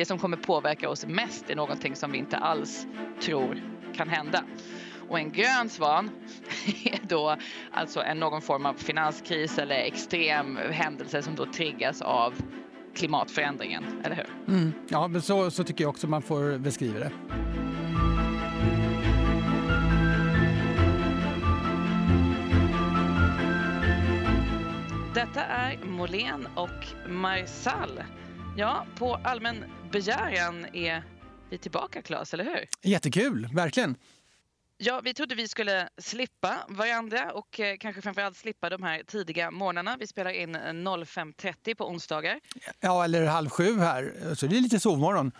det 0.00 0.04
som 0.06 0.18
kommer 0.18 0.36
påverka 0.36 0.88
oss 0.88 1.06
mest 1.06 1.50
är 1.50 1.56
någonting 1.56 1.96
som 1.96 2.12
vi 2.12 2.18
inte 2.18 2.36
alls 2.36 2.86
tror 3.22 3.62
kan 3.94 4.08
hända. 4.08 4.44
Och 5.08 5.18
en 5.18 5.32
grön 5.32 5.68
svan 5.68 6.10
är 6.84 6.98
då 7.02 7.36
alltså 7.70 8.02
en, 8.02 8.20
någon 8.20 8.42
form 8.42 8.66
av 8.66 8.74
finanskris 8.74 9.58
eller 9.58 9.74
extrem 9.74 10.56
händelse 10.56 11.22
som 11.22 11.34
då 11.34 11.46
triggas 11.46 12.02
av 12.02 12.34
klimatförändringen, 12.94 13.84
eller 14.04 14.16
hur? 14.16 14.54
Mm. 14.54 14.72
Ja, 14.88 15.08
men 15.08 15.22
så, 15.22 15.50
så 15.50 15.64
tycker 15.64 15.84
jag 15.84 15.88
också 15.88 16.06
man 16.06 16.22
får 16.22 16.58
beskriva 16.58 16.98
det. 16.98 17.10
Detta 25.14 25.44
är 25.44 25.78
Molén 25.84 26.48
och 26.54 27.08
Marsall. 27.08 28.00
Ja, 28.56 28.86
på 28.98 29.18
allmän 29.24 29.64
begäran 29.90 30.66
är 30.72 31.02
vi 31.50 31.58
tillbaka, 31.58 32.02
Claes, 32.02 32.34
eller 32.34 32.44
hur? 32.44 32.68
Jättekul, 32.82 33.48
verkligen. 33.52 33.96
Ja, 34.76 35.00
vi 35.04 35.14
trodde 35.14 35.34
vi 35.34 35.48
skulle 35.48 35.88
slippa 35.98 36.56
varandra 36.68 37.32
och 37.32 37.60
eh, 37.60 37.76
kanske 37.76 38.02
framförallt 38.02 38.36
slippa 38.36 38.70
de 38.70 38.82
här 38.82 39.02
tidiga 39.02 39.50
morgnarna. 39.50 39.96
Vi 40.00 40.06
spelar 40.06 40.30
in 40.30 40.56
05.30 40.56 41.74
på 41.74 41.88
onsdagar. 41.88 42.40
Ja, 42.80 43.04
eller 43.04 43.26
halv 43.26 43.48
sju 43.48 43.78
här, 43.78 44.34
så 44.34 44.46
det 44.46 44.56
är 44.56 44.60
lite 44.60 44.80
sovmorgon. 44.80 45.32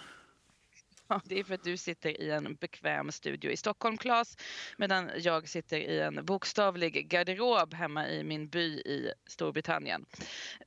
Ja, 1.11 1.21
det 1.25 1.39
är 1.39 1.45
för 1.45 1.55
att 1.55 1.65
du 1.65 1.77
sitter 1.77 2.21
i 2.21 2.31
en 2.31 2.55
bekväm 2.55 3.13
studio 3.13 3.51
i 3.51 3.57
Stockholm, 3.57 3.97
Claes, 3.97 4.37
medan 4.77 5.11
jag 5.17 5.49
sitter 5.49 5.79
i 5.79 6.01
en 6.01 6.25
bokstavlig 6.25 7.09
garderob 7.09 7.75
hemma 7.75 8.09
i 8.09 8.25
min 8.25 8.49
by 8.49 8.67
i 8.67 9.13
Storbritannien. 9.27 10.07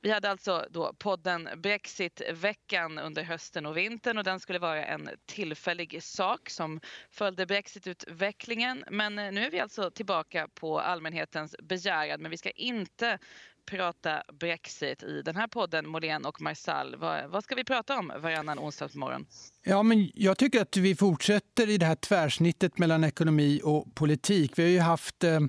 Vi 0.02 0.10
hade 0.10 0.30
alltså 0.30 0.66
då 0.70 0.92
podden 0.98 1.48
Brexitveckan 1.56 2.98
under 2.98 3.22
hösten 3.22 3.66
och 3.66 3.76
vintern 3.76 4.18
och 4.18 4.24
den 4.24 4.40
skulle 4.40 4.58
vara 4.58 4.86
en 4.86 5.10
tillfällig 5.26 6.02
sak 6.02 6.50
som 6.50 6.80
följde 7.10 7.46
brexitutvecklingen. 7.46 8.84
Men 8.90 9.18
eh, 9.18 9.32
nu 9.32 9.44
är 9.44 9.50
vi 9.50 9.60
alltså 9.60 9.90
tillbaka 9.90 10.48
på 10.54 10.80
allmänhetens 10.80 11.56
begäran, 11.62 12.22
men 12.22 12.30
vi 12.30 12.36
ska 12.36 12.50
inte 12.50 13.18
prata 13.66 14.22
Brexit 14.40 15.02
i 15.02 15.22
den 15.22 15.36
här 15.36 15.46
podden, 15.46 15.88
Molén 15.88 16.24
och 16.24 16.40
Marsall. 16.40 16.96
Vad, 16.96 17.30
vad 17.30 17.44
ska 17.44 17.54
vi 17.54 17.64
prata 17.64 17.98
om 17.98 18.12
varannan 18.22 18.58
onsdagsmorgon? 18.58 19.26
Ja, 19.62 19.82
men 19.82 20.10
jag 20.14 20.38
tycker 20.38 20.62
att 20.62 20.76
vi 20.76 20.94
fortsätter 20.96 21.70
i 21.70 21.78
det 21.78 21.86
här 21.86 21.94
tvärsnittet 21.94 22.78
mellan 22.78 23.04
ekonomi 23.04 23.60
och 23.64 23.94
politik. 23.94 24.52
Vi 24.56 24.62
har 24.62 24.70
ju 24.70 24.80
haft 24.80 25.24
eh, 25.24 25.40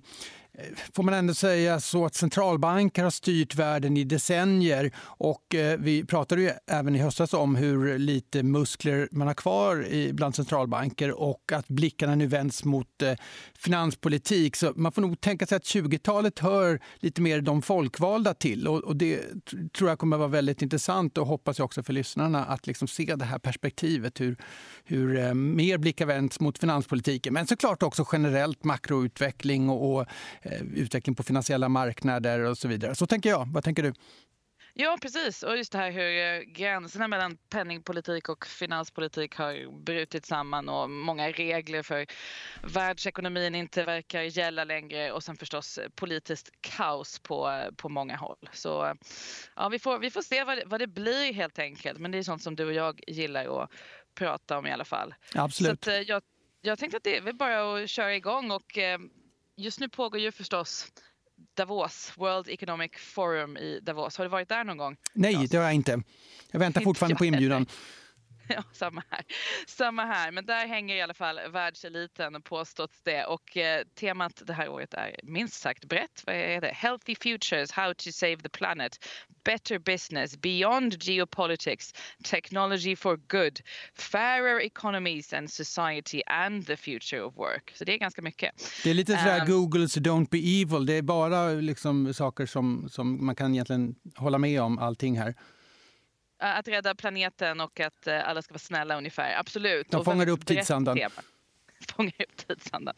får 0.94 1.04
man 1.04 1.14
ändå 1.14 1.34
säga 1.34 1.80
så 1.80 2.06
att 2.06 2.16
centralbanker 2.16 3.04
har 3.04 3.10
styrt 3.10 3.56
världen 3.56 3.98
i 3.98 4.04
decennier 4.04 4.92
och 5.00 5.56
eh, 5.56 5.80
vi 5.80 6.06
pratade 6.06 6.42
ju 6.42 6.52
även 6.68 6.96
i 6.96 7.00
höstas 7.00 7.34
om 7.34 7.56
hur 7.56 8.00
lite 8.00 8.44
muskler 8.44 9.08
man 9.12 9.28
har 9.28 9.34
kvar 9.34 9.86
bland 10.14 10.36
centralbanker 10.36 11.12
och 11.12 11.52
att 11.52 11.68
blickarna 11.68 12.16
nu 12.16 12.28
vänds 12.28 12.64
mot 12.64 13.02
eh, 13.02 13.14
finanspolitik. 13.58 14.56
Så 14.56 14.74
man 14.76 14.92
får 14.92 15.02
nog 15.02 15.22
tänka 15.22 15.46
sig 15.46 15.56
att 15.56 15.64
20-talet 15.64 16.40
hör 16.40 16.80
lite 16.96 17.22
mer 17.22 17.42
de 17.42 17.62
folkvalda 17.62 18.34
till 18.34 18.68
och 18.68 18.96
det 18.96 19.22
tror 19.78 19.90
jag 19.90 20.00
kommer 20.00 20.16
att 20.16 20.20
vara 20.20 20.30
väldigt 20.30 20.62
intressant 20.62 21.18
och 21.18 21.28
hoppas 21.28 21.60
jag 21.60 21.66
också 21.66 21.84
för 21.84 21.94
lyssnarna 21.94 22.46
att 22.46 22.68
liksom 22.68 22.88
se 22.88 23.16
det 23.16 23.26
här 23.26 23.40
perspektivet 23.40 24.22
hur, 24.22 24.38
hur 24.84 25.18
eh, 25.18 25.34
mer 25.34 25.78
blickar 25.78 26.06
vänds 26.06 26.40
mot 26.40 26.58
finanspolitiken 26.58 27.34
men 27.34 27.48
såklart 27.48 27.84
också 27.84 28.08
generellt 28.12 28.64
makroutveckling 28.64 29.70
och 29.70 30.06
utveckling 30.76 31.16
på 31.16 31.24
finansiella 31.24 31.70
marknader 31.70 32.40
och 32.40 32.58
så 32.58 32.68
vidare. 32.68 32.96
Så 32.96 33.08
tänker 33.08 33.30
jag. 33.30 33.48
Vad 33.54 33.64
tänker 33.64 33.84
du? 33.84 33.94
Ja, 34.78 34.98
precis. 35.02 35.44
Och 35.44 35.58
just 35.58 35.72
det 35.72 35.78
här 35.78 35.92
hur 35.92 36.18
eh, 36.18 36.42
gränserna 36.42 37.08
mellan 37.08 37.38
penningpolitik 37.50 38.30
och 38.30 38.46
finanspolitik 38.46 39.36
har 39.36 39.84
brutit 39.84 40.26
samman 40.26 40.70
och 40.70 40.90
många 40.90 41.32
regler 41.32 41.84
för 41.84 42.06
världsekonomin 42.64 43.56
inte 43.56 43.84
verkar 43.84 44.22
gälla 44.22 44.64
längre 44.64 45.12
och 45.12 45.24
sen 45.24 45.38
förstås 45.38 45.80
politiskt 45.96 46.50
kaos 46.62 47.20
på, 47.20 47.70
på 47.78 47.90
många 47.90 48.16
håll. 48.16 48.50
Så 48.54 48.94
ja, 49.56 49.70
vi 49.70 49.80
får, 49.80 50.00
vi 50.00 50.12
får 50.12 50.22
se 50.22 50.44
vad 50.44 50.58
det, 50.58 50.64
vad 50.66 50.80
det 50.80 50.88
blir 50.88 51.34
helt 51.34 51.60
enkelt. 51.60 52.00
Men 52.00 52.12
det 52.12 52.18
är 52.18 52.24
sånt 52.24 52.44
som 52.44 52.56
du 52.56 52.66
och 52.66 52.74
jag 52.74 53.02
gillar 53.08 53.64
att 53.64 53.72
prata 54.16 54.58
om 54.58 54.68
i 54.68 54.72
alla 54.72 54.86
fall. 54.86 55.14
Absolut. 55.36 55.84
Så 55.84 55.92
eh, 55.92 56.02
jag, 56.02 56.24
jag 56.62 56.80
tänkte 56.80 56.98
att 56.98 57.04
det 57.04 57.18
är 57.18 57.34
bara 57.34 57.84
att 57.84 57.90
köra 57.90 58.16
igång 58.16 58.52
och 58.52 58.78
just 59.56 59.80
nu 59.80 59.90
pågår 59.90 60.20
ju 60.20 60.32
förstås 60.32 60.88
Davos, 61.54 62.14
World 62.16 62.50
Economic 62.50 62.92
Forum 62.98 63.58
i 63.58 63.80
Davos. 63.80 64.18
Har 64.18 64.26
du 64.26 64.30
varit 64.30 64.50
där 64.50 64.64
någon 64.64 64.78
gång? 64.78 64.98
Nej, 65.14 65.48
det 65.48 65.58
har 65.58 65.64
jag 65.64 65.74
inte. 65.74 66.02
Jag 66.52 66.60
väntar 66.60 66.82
fortfarande 66.82 67.16
på 67.16 67.26
inbjudan. 67.26 67.66
Ja, 68.50 68.64
samma 68.72 69.04
här. 69.10 69.26
Samma 69.68 70.06
här. 70.06 70.32
Men 70.32 70.46
där 70.46 70.68
hänger 70.68 70.96
i 70.96 71.02
alla 71.02 71.14
fall 71.14 71.40
världseliten 71.52 72.42
påstått 72.42 72.92
det. 73.04 73.26
Och 73.26 73.58
eh, 73.58 73.84
temat 73.96 74.42
det 74.46 74.54
här 74.54 74.70
året 74.70 74.94
är 74.94 75.20
minst 75.24 75.62
sagt 75.62 75.86
brett. 75.86 76.24
Vad 76.26 76.36
är 76.36 76.62
det? 76.62 76.68
Healthy 76.74 77.16
futures, 77.16 77.72
how 77.72 77.94
to 77.94 78.12
save 78.12 78.38
the 78.38 78.50
planet, 78.50 79.06
better 79.46 79.80
business, 79.80 80.38
beyond 80.38 81.04
geopolitics, 81.04 81.94
technology 82.24 82.96
for 82.96 83.18
good, 83.28 83.60
fairer 83.94 84.60
economies 84.60 85.34
and 85.34 85.52
society 85.52 86.22
and 86.26 86.68
the 86.68 86.78
future 86.78 87.22
of 87.22 87.38
work. 87.38 87.72
Så 87.76 87.86
det 87.86 87.94
är 87.94 87.98
ganska 87.98 88.22
mycket. 88.22 88.52
Det 88.84 88.90
är 88.90 88.94
lite 88.94 89.18
sådär 89.18 89.42
um, 89.42 89.48
Googles 89.48 89.98
Don't 89.98 90.28
be 90.30 90.38
evil. 90.38 90.86
Det 90.86 90.94
är 90.94 91.02
bara 91.02 91.50
liksom 91.50 92.14
saker 92.14 92.46
som, 92.46 92.90
som 92.90 93.26
man 93.26 93.36
kan 93.36 93.54
egentligen 93.54 93.96
hålla 94.16 94.38
med 94.38 94.62
om 94.62 94.80
allting 94.80 95.18
här. 95.18 95.36
Att 96.38 96.68
rädda 96.68 96.96
planeten 96.96 97.62
och 97.62 97.80
att 97.80 98.08
eh, 98.08 98.30
alla 98.30 98.42
ska 98.42 98.54
vara 98.54 98.60
snälla 98.60 98.98
ungefär, 98.98 99.40
absolut. 99.40 99.92
De 99.92 100.06
fångar 100.06 100.30
upp 100.30 100.46
tidsandan. 100.46 101.00
Fångar 101.96 102.22
upp 102.22 102.48
tidsandan. 102.48 102.96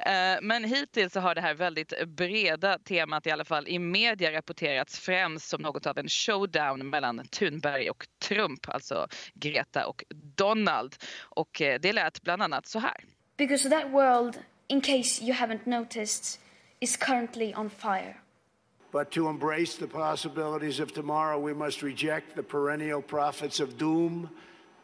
Eh, 0.00 0.36
men 0.42 0.64
hittills 0.64 1.12
så 1.12 1.20
har 1.20 1.34
det 1.34 1.40
här 1.40 1.54
väldigt 1.54 2.06
breda 2.06 2.78
temat 2.78 3.26
i 3.26 3.30
alla 3.30 3.44
fall 3.44 3.68
i 3.68 3.78
media 3.78 4.32
rapporterats 4.32 4.98
främst 4.98 5.48
som 5.48 5.62
något 5.62 5.86
av 5.86 5.98
en 5.98 6.08
showdown 6.08 6.90
mellan 6.90 7.28
Thunberg 7.28 7.90
och 7.90 8.06
Trump, 8.18 8.68
alltså 8.68 9.08
Greta 9.34 9.86
och 9.86 10.04
Donald. 10.36 10.96
Och 11.20 11.62
eh, 11.62 11.80
det 11.80 11.92
lät 11.92 12.22
bland 12.22 12.42
annat 12.42 12.66
så 12.66 12.78
här. 12.78 13.04
Because 13.36 13.70
that 13.70 13.90
world, 13.90 14.38
in 14.68 14.80
case 14.80 15.24
you 15.24 15.34
haven't 15.34 15.66
noticed, 15.68 16.40
is 16.80 16.96
currently 16.96 17.54
on 17.54 17.70
fire. 17.70 18.16
But 18.90 19.10
to 19.12 19.28
embrace 19.28 19.76
the 19.76 19.86
possibilities 19.86 20.80
of 20.80 20.92
tomorrow, 20.92 21.38
we 21.38 21.54
must 21.54 21.82
reject 21.82 22.34
the 22.34 22.42
perennial 22.42 23.02
prophets 23.02 23.60
of 23.60 23.76
doom 23.76 24.28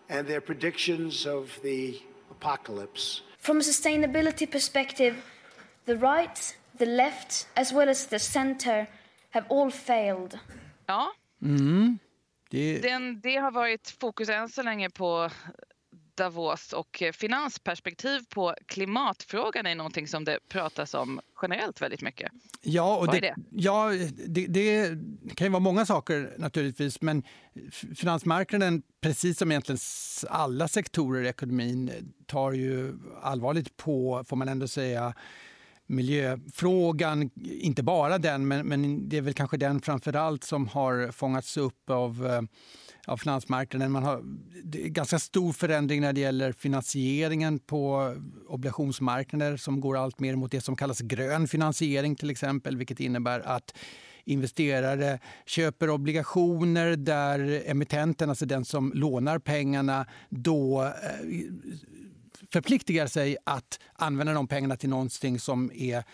and 0.08 0.26
their 0.26 0.40
predictions 0.40 1.26
of 1.26 1.58
the 1.62 2.02
apocalypse. 2.30 3.22
From 3.38 3.58
a 3.58 3.62
sustainability 3.62 4.46
perspective, 4.46 5.14
the 5.86 5.96
right, 5.96 6.56
the 6.78 6.86
left, 6.86 7.46
as 7.56 7.72
well 7.72 7.88
as 7.88 8.06
the 8.06 8.18
center 8.18 8.86
have 9.30 9.46
all 9.48 9.70
failed. 9.70 10.38
Ja. 10.86 11.12
Mm. 11.42 11.98
Det... 12.50 12.80
Den, 12.82 13.20
det 13.20 13.36
har 13.36 13.50
varit 13.50 13.96
fokus 14.00 14.28
än 14.28 14.48
så 14.48 14.62
länge 14.62 14.90
på 14.90 15.30
Davos 16.14 16.72
och 16.72 17.02
finansperspektiv 17.12 18.20
på 18.28 18.54
klimatfrågan 18.66 19.66
är 19.66 19.74
någonting 19.74 20.08
som 20.08 20.24
det 20.24 20.38
pratas 20.48 20.94
om 20.94 21.20
generellt 21.42 21.82
väldigt 21.82 22.02
mycket. 22.02 22.32
Ja, 22.62 22.96
och 22.96 23.12
det, 23.12 23.20
det? 23.20 23.34
Ja, 23.50 23.90
det, 24.26 24.46
det, 24.46 24.98
kan 25.34 25.46
ju 25.46 25.50
vara 25.50 25.60
många 25.60 25.86
saker 25.86 26.34
naturligtvis, 26.38 27.00
men 27.00 27.22
finansmarknaden, 27.96 28.82
precis 29.00 29.38
som 29.38 29.50
egentligen 29.50 29.78
alla 30.28 30.68
sektorer 30.68 31.22
i 31.22 31.28
ekonomin, 31.28 31.90
tar 32.26 32.52
ju 32.52 32.94
allvarligt 33.22 33.76
på, 33.76 34.24
får 34.26 34.36
man 34.36 34.48
ändå 34.48 34.68
säga, 34.68 35.14
miljöfrågan, 35.86 37.30
inte 37.44 37.82
bara 37.82 38.18
den, 38.18 38.48
men, 38.48 38.66
men 38.66 39.08
det 39.08 39.16
är 39.16 39.20
väl 39.20 39.34
kanske 39.34 39.56
den 39.56 39.80
framför 39.80 40.16
allt 40.16 40.44
som 40.44 40.68
har 40.68 41.12
fångats 41.12 41.56
upp 41.56 41.90
av 41.90 42.26
eh, 42.26 42.42
av 43.06 43.16
finansmarknaden. 43.16 43.92
Man 43.92 44.02
har 44.02 44.22
ganska 44.88 45.18
stor 45.18 45.52
förändring 45.52 46.00
när 46.00 46.12
det 46.12 46.20
gäller 46.20 46.52
finansieringen 46.52 47.58
på 47.58 48.14
obligationsmarknader 48.48 49.56
som 49.56 49.80
går 49.80 49.96
allt 49.96 50.20
mer 50.20 50.36
mot 50.36 50.50
det 50.50 50.60
som 50.60 50.76
kallas 50.76 51.00
grön 51.00 51.48
finansiering 51.48 52.16
till 52.16 52.30
exempel, 52.30 52.76
vilket 52.76 53.00
innebär 53.00 53.40
att 53.40 53.74
investerare 54.24 55.18
köper 55.46 55.90
obligationer 55.90 56.96
där 56.96 57.62
emittenten, 57.66 58.28
alltså 58.28 58.46
den 58.46 58.64
som 58.64 58.92
lånar 58.94 59.38
pengarna, 59.38 60.06
då 60.28 60.82
eh, 60.82 60.90
förpliktigar 62.52 63.06
sig 63.06 63.36
att 63.44 63.80
använda 63.92 64.32
de 64.32 64.48
pengarna 64.48 64.76
till 64.76 64.88
någonting 64.88 65.40
som 65.40 65.72
är 65.74 66.04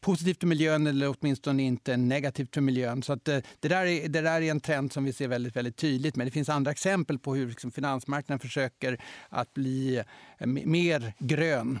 positivt 0.00 0.40
för 0.40 0.46
miljön 0.46 0.86
eller 0.86 1.14
åtminstone 1.18 1.62
inte 1.62 1.96
negativt 1.96 2.54
för 2.54 2.60
miljön. 2.60 3.02
Så 3.02 3.12
att 3.12 3.28
eh, 3.28 3.38
det, 3.60 3.68
där 3.68 3.86
är, 3.86 4.08
det 4.08 4.20
där 4.20 4.42
är 4.42 4.50
en 4.50 4.60
trend 4.60 4.92
som 4.92 5.04
vi 5.04 5.12
ser 5.12 5.28
väldigt, 5.28 5.56
väldigt 5.56 5.76
tydligt. 5.76 6.16
Men 6.16 6.26
det 6.26 6.30
finns 6.30 6.48
andra 6.48 6.70
exempel 6.70 7.18
på 7.18 7.34
hur 7.34 7.48
liksom 7.48 7.70
finansmarknaden 7.70 8.40
försöker 8.40 9.00
att 9.28 9.54
bli 9.54 9.96
eh, 10.38 10.46
mer 10.46 11.12
grön. 11.18 11.78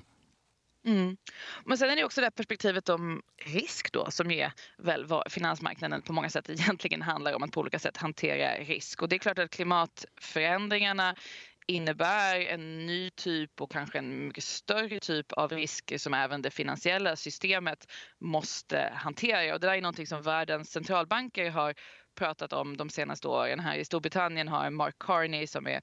Mm. 0.86 1.16
Men 1.64 1.78
sen 1.78 1.90
är 1.90 1.96
det 1.96 2.04
också 2.04 2.20
det 2.20 2.30
perspektivet 2.30 2.88
om 2.88 3.22
risk 3.44 3.92
då 3.92 4.10
som 4.10 4.30
är 4.30 4.52
väl 4.78 5.04
vad 5.06 5.32
finansmarknaden 5.32 6.02
på 6.02 6.12
många 6.12 6.30
sätt 6.30 6.50
egentligen 6.50 7.02
handlar 7.02 7.34
om 7.34 7.42
att 7.42 7.52
på 7.52 7.60
olika 7.60 7.78
sätt 7.78 7.96
hantera 7.96 8.64
risk. 8.64 9.02
Och 9.02 9.08
det 9.08 9.16
är 9.16 9.18
klart 9.18 9.38
att 9.38 9.50
klimatförändringarna 9.50 11.14
innebär 11.66 12.40
en 12.40 12.86
ny 12.86 13.10
typ 13.10 13.60
och 13.60 13.70
kanske 13.70 13.98
en 13.98 14.26
mycket 14.26 14.44
större 14.44 15.00
typ 15.00 15.32
av 15.32 15.52
risker 15.52 15.98
som 15.98 16.14
även 16.14 16.42
det 16.42 16.50
finansiella 16.50 17.16
systemet 17.16 17.92
måste 18.20 18.92
hantera. 18.94 19.54
Och 19.54 19.60
det 19.60 19.66
där 19.66 19.74
är 19.74 19.80
någonting 19.80 20.06
som 20.06 20.22
världens 20.22 20.70
centralbanker 20.70 21.50
har 21.50 21.74
pratat 22.16 22.52
om 22.52 22.76
de 22.76 22.90
senaste 22.90 23.28
åren. 23.28 23.60
Här 23.60 23.76
i 23.76 23.84
Storbritannien 23.84 24.48
har 24.48 24.70
Mark 24.70 24.94
Carney 24.98 25.46
som 25.46 25.66
är 25.66 25.80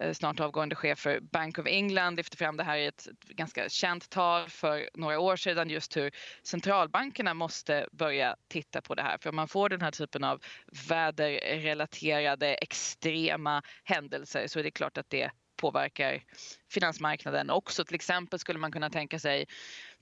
eh, 0.00 0.12
snart 0.12 0.40
avgående 0.40 0.74
chef 0.74 0.98
för 0.98 1.20
Bank 1.20 1.58
of 1.58 1.66
England 1.66 2.16
lyft 2.16 2.34
fram 2.34 2.56
det 2.56 2.64
här 2.64 2.76
i 2.76 2.86
ett 2.86 3.08
ganska 3.22 3.68
känt 3.68 4.10
tal 4.10 4.48
för 4.48 4.88
några 4.94 5.20
år 5.20 5.36
sedan 5.36 5.70
just 5.70 5.96
hur 5.96 6.10
centralbankerna 6.42 7.34
måste 7.34 7.86
börja 7.92 8.36
titta 8.48 8.80
på 8.80 8.94
det 8.94 9.02
här. 9.02 9.18
För 9.18 9.30
om 9.30 9.36
man 9.36 9.48
får 9.48 9.68
den 9.68 9.80
här 9.80 9.90
typen 9.90 10.24
av 10.24 10.42
väderrelaterade 10.88 12.54
extrema 12.54 13.62
händelser 13.84 14.46
så 14.46 14.58
är 14.58 14.62
det 14.62 14.70
klart 14.70 14.98
att 14.98 15.10
det 15.10 15.30
påverkar 15.60 16.22
finansmarknaden 16.70 17.50
också. 17.50 17.84
Till 17.84 17.94
exempel 17.94 18.38
skulle 18.38 18.58
man 18.58 18.72
kunna 18.72 18.90
tänka 18.90 19.18
sig 19.18 19.46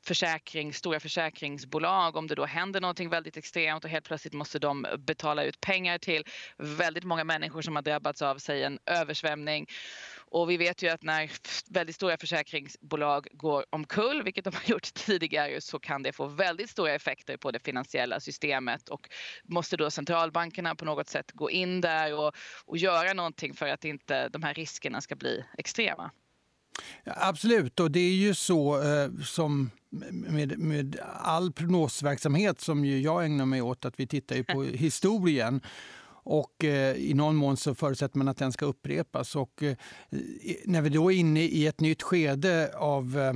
försäkring, 0.03 0.75
stora 0.75 1.01
försäkringsbolag 1.01 2.17
om 2.17 2.27
det 2.27 2.35
då 2.35 2.45
händer 2.45 2.81
någonting 2.81 3.09
väldigt 3.09 3.37
extremt 3.37 3.85
och 3.85 3.91
helt 3.91 4.05
plötsligt 4.05 4.35
måste 4.35 4.59
de 4.59 4.87
betala 4.99 5.45
ut 5.45 5.61
pengar 5.61 5.99
till 5.99 6.25
väldigt 6.57 7.05
många 7.05 7.25
människor 7.25 7.63
som 7.63 7.77
har 7.77 7.83
drabbats 7.83 8.23
av 8.23 8.39
säg 8.39 8.63
en 8.63 8.79
översvämning. 8.87 9.67
Och 10.31 10.51
vi 10.51 10.57
vet 10.57 10.83
ju 10.83 10.89
att 10.89 11.03
när 11.03 11.31
väldigt 11.71 11.97
stora 11.97 12.17
försäkringsbolag 12.17 13.29
går 13.33 13.65
omkull, 13.71 14.23
vilket 14.23 14.45
de 14.45 14.55
har 14.55 14.63
gjort 14.67 14.83
tidigare, 14.95 15.61
så 15.61 15.79
kan 15.79 16.03
det 16.03 16.13
få 16.13 16.27
väldigt 16.27 16.71
stora 16.71 16.93
effekter 16.93 17.37
på 17.37 17.51
det 17.51 17.59
finansiella 17.59 18.21
systemet 18.21 18.89
och 18.89 19.09
måste 19.45 19.77
då 19.77 19.91
centralbankerna 19.91 20.75
på 20.75 20.85
något 20.85 21.09
sätt 21.09 21.33
gå 21.33 21.51
in 21.51 21.81
där 21.81 22.15
och, 22.15 22.37
och 22.65 22.77
göra 22.77 23.13
någonting 23.13 23.55
för 23.55 23.69
att 23.69 23.85
inte 23.85 24.29
de 24.29 24.43
här 24.43 24.55
riskerna 24.55 25.01
ska 25.01 25.17
bli 25.17 25.45
extrema. 25.59 26.11
Absolut, 27.05 27.81
och 27.81 27.91
det 27.91 28.01
är 28.01 28.15
ju 28.15 28.35
så 28.35 28.83
eh, 28.83 29.11
som 29.25 29.71
med, 30.11 30.59
med 30.59 30.99
all 31.23 31.53
prognosverksamhet 31.53 32.61
som 32.61 32.85
jag 32.85 33.25
ägnar 33.25 33.47
mig 33.47 33.63
åt, 33.63 33.85
att 33.85 34.01
vi 34.01 34.07
tittar 34.07 34.37
ju 34.37 34.45
på 34.45 34.63
historien. 34.73 35.61
Och 36.31 36.65
eh, 36.65 36.97
i 36.97 37.15
någon 37.15 37.37
mån 37.37 37.57
så 37.57 37.75
förutsätter 37.75 38.19
man 38.19 38.29
att 38.29 38.37
den 38.37 38.53
ska 38.53 38.67
upprepas. 38.67 39.37
Och 39.37 39.63
eh, 39.63 39.77
när 40.65 40.83
vi 40.83 40.89
då 40.89 41.13
är 41.13 41.17
inne 41.17 41.41
i 41.41 41.67
ett 41.67 41.81
nytt 41.81 42.03
skede 42.03 42.73
av 42.77 43.19
eh, 43.19 43.33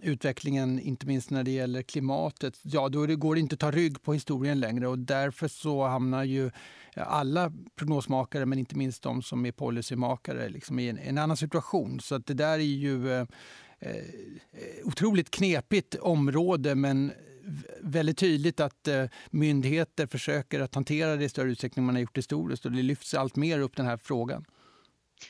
utvecklingen, 0.00 0.80
inte 0.80 1.06
minst 1.06 1.30
när 1.30 1.44
det 1.44 1.50
gäller 1.50 1.82
klimatet, 1.82 2.58
ja 2.62 2.88
då 2.88 3.06
går 3.06 3.34
det 3.34 3.40
inte 3.40 3.54
att 3.54 3.60
ta 3.60 3.70
rygg 3.70 4.02
på 4.02 4.12
historien 4.12 4.60
längre 4.60 4.88
och 4.88 4.98
därför 4.98 5.48
så 5.48 5.86
hamnar 5.86 6.24
ju 6.24 6.50
alla 6.96 7.52
prognosmakare, 7.76 8.46
men 8.46 8.58
inte 8.58 8.76
minst 8.76 9.02
de 9.02 9.22
som 9.22 9.46
är 9.46 9.52
policymakare, 9.52 10.48
liksom 10.48 10.78
i 10.78 10.88
en, 10.88 10.98
en 10.98 11.18
annan 11.18 11.36
situation. 11.36 12.00
Så 12.00 12.14
att 12.14 12.26
det 12.26 12.34
där 12.34 12.52
är 12.52 12.58
ju 12.58 13.12
eh, 13.12 13.26
eh 13.80 13.96
otroligt 14.84 15.30
knepigt 15.30 15.94
område, 15.94 16.74
men 16.74 17.12
väldigt 17.80 18.18
tydligt 18.18 18.60
att 18.60 18.88
eh, 18.88 19.04
myndigheter 19.30 20.06
försöker 20.06 20.60
att 20.60 20.74
hantera 20.74 21.16
det 21.16 21.24
i 21.24 21.28
större 21.28 21.50
utsträckning 21.50 21.82
än 21.82 21.86
man 21.86 21.94
har 21.94 22.00
gjort 22.00 22.18
historiskt 22.18 22.66
och 22.66 22.72
det 22.72 22.82
lyfts 22.82 23.14
allt 23.14 23.36
mer 23.36 23.58
upp 23.58 23.76
den 23.76 23.86
här 23.86 23.96
frågan. 23.96 24.44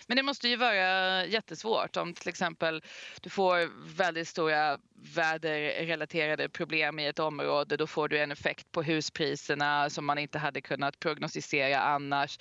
Men 0.06 0.17
det 0.17 0.23
måste 0.23 0.49
ju 0.49 0.56
vara 0.56 1.27
jättesvårt 1.27 1.97
om 1.97 2.15
till 2.15 2.29
exempel 2.29 2.83
du 3.21 3.31
får 3.31 3.71
väldigt 3.97 4.29
stora 4.29 4.79
väderrelaterade 5.15 6.49
problem 6.49 6.99
i 6.99 7.06
ett 7.06 7.19
område. 7.19 7.77
Då 7.77 7.87
får 7.87 8.09
du 8.09 8.19
en 8.19 8.33
effekt 8.33 8.73
på 8.73 8.83
huspriserna 8.83 9.91
som 9.91 10.05
man 10.05 10.19
inte 10.19 10.39
hade 10.39 10.61
kunnat 10.61 10.99
prognostisera 10.99 11.81
annars. 11.81 12.39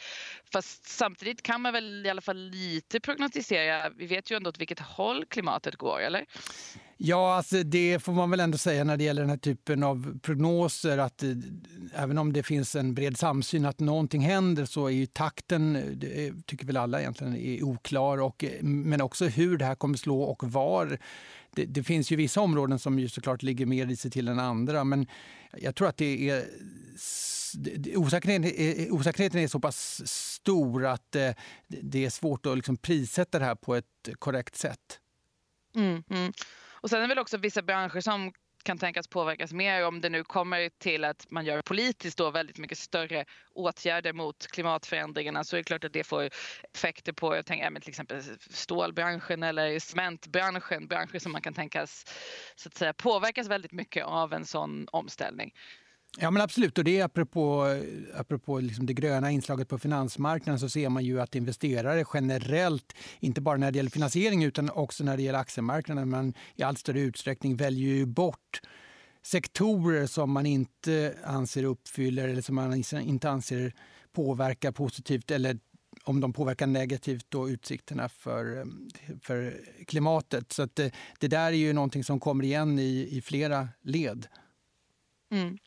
Fast 0.53 0.85
samtidigt 0.89 1.41
kan 1.41 1.61
man 1.61 1.73
väl 1.73 2.05
i 2.05 2.09
alla 2.09 2.21
fall 2.21 2.37
lite 2.37 2.99
prognostisera. 2.99 3.89
Vi 3.89 4.05
vet 4.05 4.31
ju 4.31 4.35
ändå 4.37 4.49
åt 4.49 4.59
vilket 4.59 4.79
håll 4.79 5.25
klimatet 5.25 5.75
går, 5.75 5.99
eller? 5.99 6.25
Ja, 7.03 7.35
alltså 7.35 7.63
det 7.63 7.99
får 7.99 8.13
man 8.13 8.29
väl 8.29 8.39
ändå 8.39 8.57
säga 8.57 8.83
när 8.83 8.97
det 8.97 9.03
gäller 9.03 9.21
den 9.21 9.29
här 9.29 9.37
typen 9.37 9.83
av 9.83 10.19
prognoser 10.21 10.97
att 10.97 11.23
eh, 11.23 11.29
även 11.93 12.17
om 12.17 12.33
det 12.33 12.43
finns 12.43 12.75
en 12.75 12.93
bred 12.93 13.17
samsyn 13.17 13.65
att 13.65 13.79
någonting 13.79 14.21
händer 14.21 14.65
så 14.65 14.87
är 14.87 14.91
ju 14.91 15.05
takten, 15.05 15.75
eh, 15.75 15.83
det 15.85 16.33
tycker 16.45 16.65
väl 16.65 16.77
alla 16.77 16.99
egentligen, 16.99 17.35
är 17.35 17.63
oklar. 17.63 18.17
Och, 18.17 18.43
eh, 18.43 18.63
men 18.63 19.01
också 19.01 19.25
hur 19.25 19.57
det 19.57 19.65
här 19.65 19.75
kommer 19.75 19.97
slå 19.97 20.21
och 20.21 20.43
var. 20.43 20.97
Det, 21.55 21.65
det, 21.65 21.83
finns 21.83 22.11
ju 22.11 22.15
vissa 22.15 22.41
områden 22.41 22.79
som 22.79 22.99
ju 22.99 23.09
såklart 23.09 23.43
ligger 23.43 23.65
mer 23.65 23.91
i 23.91 23.95
sig 23.95 24.11
till 24.11 24.27
än 24.27 24.39
andra 24.39 24.83
men 24.83 25.07
jag 25.57 25.75
tror 25.75 25.87
att 25.87 25.97
det 25.97 26.29
är 26.29 26.45
osäkerheten 27.95 28.45
är, 28.45 28.93
osäkerheten 28.93 29.39
är 29.39 29.47
så 29.47 29.59
pass 29.59 30.01
stor 30.05 30.85
att 30.85 31.11
det 31.67 32.05
är 32.05 32.09
svårt 32.09 32.45
att 32.45 32.55
liksom 32.55 32.77
prissätta 32.77 33.39
det 33.39 33.45
här 33.45 33.55
på 33.55 33.75
ett 33.75 34.09
korrekt 34.19 34.55
sätt. 34.55 34.99
Mm, 35.75 36.03
mm. 36.09 36.33
Och 36.81 36.89
sen 36.89 36.97
är 36.97 37.01
det 37.01 37.07
väl 37.07 37.19
också 37.19 37.37
vissa 37.37 37.61
branscher 37.61 37.99
som 38.01 38.31
kan 38.63 38.77
tänkas 38.77 39.07
påverkas 39.07 39.53
mer 39.53 39.85
om 39.85 40.01
det 40.01 40.09
nu 40.09 40.23
kommer 40.23 40.69
till 40.69 41.03
att 41.03 41.31
man 41.31 41.45
gör 41.45 41.61
politiskt 41.61 42.17
då 42.17 42.31
väldigt 42.31 42.57
mycket 42.57 42.77
större 42.77 43.25
åtgärder 43.53 44.13
mot 44.13 44.47
klimatförändringarna 44.47 45.43
så 45.43 45.55
är 45.55 45.57
det 45.57 45.63
klart 45.63 45.83
att 45.83 45.93
det 45.93 46.03
får 46.03 46.29
effekter 46.73 47.13
på 47.13 47.35
jag 47.35 47.45
tänker, 47.45 47.79
till 47.79 47.89
exempel 47.89 48.23
stålbranschen 48.49 49.43
eller 49.43 49.79
cementbranschen, 49.79 50.87
branscher 50.87 51.19
som 51.19 51.31
man 51.31 51.41
kan 51.41 51.53
tänkas 51.53 52.05
så 52.55 52.69
att 52.69 52.75
säga, 52.75 52.93
påverkas 52.93 53.47
väldigt 53.47 53.71
mycket 53.71 54.05
av 54.05 54.33
en 54.33 54.45
sån 54.45 54.87
omställning. 54.91 55.53
Ja, 56.19 56.31
men 56.31 56.41
absolut. 56.41 56.77
Och 56.77 56.83
det 56.83 56.99
är 56.99 57.05
apropå, 57.05 57.67
eh, 57.67 58.19
apropå 58.19 58.59
liksom 58.59 58.85
det 58.85 58.93
gröna 58.93 59.31
inslaget 59.31 59.67
på 59.67 59.79
finansmarknaden 59.79 60.59
så 60.59 60.69
ser 60.69 60.89
man 60.89 61.05
ju 61.05 61.21
att 61.21 61.35
investerare 61.35 62.05
generellt, 62.13 62.93
inte 63.19 63.41
bara 63.41 63.57
när 63.57 63.71
det 63.71 63.77
gäller 63.77 63.89
finansiering 63.89 64.43
utan 64.43 64.69
också 64.69 65.03
när 65.03 65.17
det 65.17 65.23
gäller 65.23 65.39
aktiemarknaden, 65.39 66.09
man 66.09 66.33
i 66.55 66.63
allt 66.63 66.79
större 66.79 66.99
utsträckning 66.99 67.55
väljer 67.55 67.93
ju 67.93 68.05
bort 68.05 68.61
sektorer 69.23 70.07
som 70.07 70.31
man 70.31 70.45
inte 70.45 71.15
anser 71.23 71.63
uppfyller 71.63 72.27
eller 72.27 72.41
som 72.41 72.55
man 72.55 72.83
inte 72.93 73.29
anser 73.29 73.73
påverkar 74.13 74.71
positivt 74.71 75.31
eller 75.31 75.59
om 76.03 76.19
de 76.19 76.33
påverkar 76.33 76.67
negativt 76.67 77.25
då 77.29 77.49
utsikterna 77.49 78.09
för, 78.09 78.57
eh, 78.57 78.65
för 79.21 79.61
klimatet. 79.87 80.51
Så 80.51 80.67
det, 80.73 80.93
det 81.19 81.27
där 81.27 81.47
är 81.47 81.51
ju 81.51 81.73
någonting 81.73 82.03
som 82.03 82.19
kommer 82.19 82.43
igen 82.43 82.79
i, 82.79 83.07
i 83.11 83.21
flera 83.21 83.67
led. 83.81 84.27
Mm. 85.31 85.57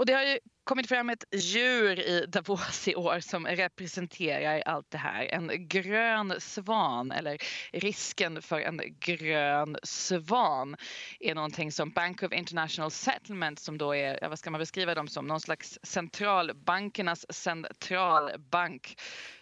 Och 0.00 0.06
det 0.06 0.12
har 0.12 0.22
ju 0.22 0.38
kommit 0.64 0.88
fram 0.88 1.10
ett 1.10 1.24
djur 1.32 2.00
i 2.00 2.26
Davos 2.28 2.88
i 2.88 2.94
år 2.94 3.20
som 3.20 3.46
representerar 3.46 4.60
allt 4.60 4.90
det 4.90 4.98
här. 4.98 5.24
En 5.24 5.68
grön 5.68 6.34
svan, 6.38 7.12
eller 7.12 7.38
risken 7.72 8.42
för 8.42 8.60
en 8.60 8.80
grön 9.00 9.76
svan 9.82 10.76
är 11.20 11.34
någonting 11.34 11.72
som 11.72 11.90
Bank 11.90 12.22
of 12.22 12.32
International 12.32 12.90
Settlement 12.90 13.58
som 13.58 13.78
då 13.78 13.94
är, 13.94 14.28
vad 14.28 14.38
ska 14.38 14.50
man 14.50 14.58
beskriva 14.58 14.94
dem 14.94 15.08
som, 15.08 15.26
någon 15.26 15.40
slags 15.40 15.78
centralbankernas 15.82 17.32
centralbank 17.32 18.96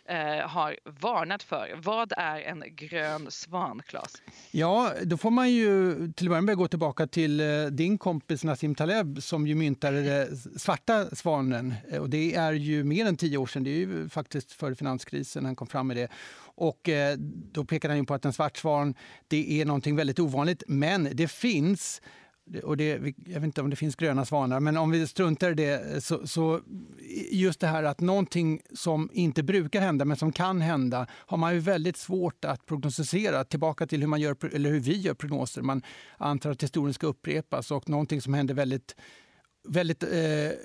eh, 0.08 0.48
har 0.48 0.76
varnat 1.00 1.42
för. 1.42 1.74
Vad 1.82 2.12
är 2.16 2.40
en 2.40 2.64
grön 2.70 3.30
svan, 3.30 3.82
Claes? 3.86 4.22
Ja, 4.50 4.92
då 5.02 5.16
får 5.16 5.30
man 5.30 5.50
ju 5.50 5.94
till 6.12 6.26
att 6.26 6.30
börja 6.30 6.40
med 6.40 6.56
gå 6.56 6.68
tillbaka 6.68 7.06
till 7.06 7.40
eh, 7.40 7.66
din 7.66 7.98
kompis 7.98 8.44
Nassim 8.44 8.74
Taleb 8.74 9.22
som 9.22 9.46
ju 9.46 9.54
myntade 9.54 10.02
den 10.02 10.36
svarta 10.36 11.16
svanen. 11.16 11.74
Eh, 11.90 11.98
och 11.98 12.10
det 12.10 12.34
är 12.34 12.52
ju 12.52 12.84
mer 12.84 13.06
än 13.06 13.16
tio 13.16 13.38
år 13.38 13.46
sedan, 13.46 13.64
det 13.64 13.70
är 13.70 13.78
ju 13.78 14.08
faktiskt 14.08 14.52
före 14.52 14.74
finanskrisen 14.74 15.44
han 15.44 15.56
kom 15.56 15.66
fram 15.66 15.86
med 15.86 15.96
det. 15.96 16.08
Och 16.40 16.88
eh, 16.88 17.16
då 17.52 17.64
pekade 17.64 17.94
han 17.94 18.06
på 18.06 18.14
att 18.14 18.24
en 18.24 18.32
svart 18.32 18.56
svan 18.56 18.94
det 19.28 19.60
är 19.60 19.64
någonting 19.64 19.96
väldigt 19.96 20.18
ovanligt, 20.18 20.62
men 20.66 21.08
det 21.12 21.28
finns 21.28 22.02
och 22.62 22.76
det, 22.76 23.14
jag 23.26 23.34
vet 23.34 23.44
inte 23.44 23.60
om 23.60 23.70
det 23.70 23.76
finns 23.76 23.96
gröna 23.96 24.24
svanar, 24.24 24.60
men 24.60 24.76
om 24.76 24.90
vi 24.90 25.06
struntar 25.06 25.50
i 25.50 25.54
det 25.54 26.04
så, 26.04 26.26
så 26.26 26.60
just 27.30 27.60
det 27.60 27.66
här 27.66 27.82
att 27.82 28.00
någonting 28.00 28.60
som 28.74 29.10
inte 29.12 29.42
brukar 29.42 29.80
hända 29.80 30.04
men 30.04 30.16
som 30.16 30.32
kan 30.32 30.60
hända 30.60 31.06
har 31.10 31.36
man 31.36 31.54
ju 31.54 31.60
väldigt 31.60 31.96
svårt 31.96 32.44
att 32.44 32.66
prognostisera. 32.66 33.44
Tillbaka 33.44 33.86
till 33.86 34.00
hur, 34.00 34.06
man 34.06 34.20
gör, 34.20 34.36
eller 34.54 34.70
hur 34.70 34.80
vi 34.80 34.96
gör 35.00 35.14
prognoser. 35.14 35.62
Man 35.62 35.82
antar 36.16 36.50
att 36.50 36.62
historien 36.62 36.94
ska 36.94 37.06
upprepas 37.06 37.70
och 37.70 37.88
någonting 37.88 38.20
som 38.20 38.34
händer 38.34 38.54
väldigt 38.54 38.94
väldigt 39.68 40.02
eh, 40.02 40.08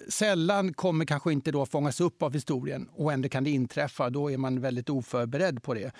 sällan 0.09 0.73
kommer 0.73 1.05
kanske 1.05 1.31
inte 1.31 1.51
då 1.51 1.65
fångas 1.65 2.01
upp 2.01 2.23
av 2.23 2.33
historien 2.33 2.89
och 2.91 3.13
ändå 3.13 3.29
kan 3.29 3.43
det 3.43 3.49
inträffa. 3.49 4.09
Då 4.09 4.31
är 4.31 4.37
man 4.37 4.61
väldigt 4.61 4.89
oförberedd 4.89 5.63
på 5.63 5.73
det. 5.73 5.91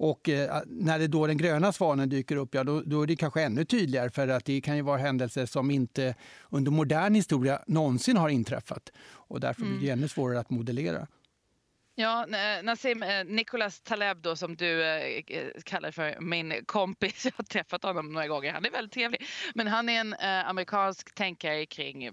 Och 0.00 0.28
eh, 0.28 0.62
när 0.66 0.98
det 0.98 1.06
då 1.06 1.26
den 1.26 1.36
gröna 1.36 1.72
svanen 1.72 2.08
dyker 2.08 2.36
upp, 2.36 2.54
ja, 2.54 2.64
då, 2.64 2.80
då, 2.80 3.02
är 3.02 3.06
det 3.06 3.16
kanske 3.16 3.42
ännu 3.42 3.64
tydligare 3.64 4.10
för 4.10 4.28
att 4.28 4.44
det 4.44 4.60
kan 4.60 4.76
ju 4.76 4.82
vara 4.82 4.98
händelser 4.98 5.46
som 5.46 5.70
inte 5.70 6.14
under 6.50 6.70
modern 6.70 7.14
historia 7.14 7.62
någonsin 7.66 8.16
har 8.16 8.28
inträffat. 8.28 8.90
Och 9.10 9.40
därför 9.40 9.62
blir 9.62 9.78
det 9.78 9.86
mm. 9.86 9.98
ännu 9.98 10.08
svårare 10.08 10.40
att 10.40 10.50
modellera. 10.50 11.06
Ja, 11.94 12.26
Nassim, 12.62 13.02
eh, 13.02 13.24
Nicolas 13.24 13.80
Taleb 13.80 14.22
då 14.22 14.36
som 14.36 14.56
du 14.56 14.84
eh, 14.84 15.22
kallar 15.64 15.90
för 15.90 16.20
min 16.20 16.54
kompis. 16.66 17.24
Jag 17.24 17.32
har 17.36 17.44
träffat 17.44 17.82
honom 17.82 18.12
några 18.12 18.28
gånger. 18.28 18.52
Han 18.52 18.64
är 18.64 18.70
väldigt 18.70 18.92
trevlig. 18.92 19.26
Men 19.54 19.66
han 19.66 19.88
är 19.88 20.00
en 20.00 20.14
amerikansk 20.46 21.14
tänkare 21.14 21.66
kring 21.66 22.10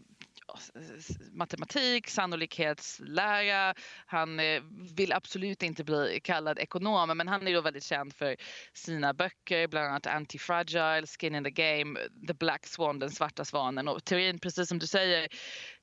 matematik, 1.32 2.10
sannolikhetslära. 2.10 3.74
Han 4.06 4.40
eh, 4.40 4.62
vill 4.96 5.14
absolut 5.14 5.64
inte 5.64 5.84
bli 5.84 6.20
kallad 6.24 6.60
ekonom 6.60 7.18
men 7.18 7.28
han 7.28 7.48
är 7.48 7.54
då 7.54 7.62
väldigt 7.62 7.84
känd 7.84 8.14
för 8.16 8.36
sina 8.74 9.14
böcker, 9.14 9.68
bland 9.68 9.88
annat 9.88 10.06
Anti-Fragile, 10.06 11.06
Skin 11.08 11.36
in 11.36 11.44
the 11.44 11.50
Game, 11.50 12.00
The 12.28 12.34
Black 12.34 12.66
Swan, 12.66 13.00
Den 13.00 13.12
svarta 13.12 13.46
svanen. 13.46 13.88
Och 13.88 14.06
teorin, 14.06 14.40
precis 14.40 14.70
som 14.70 14.80
du 14.80 14.88
säger, 14.88 15.28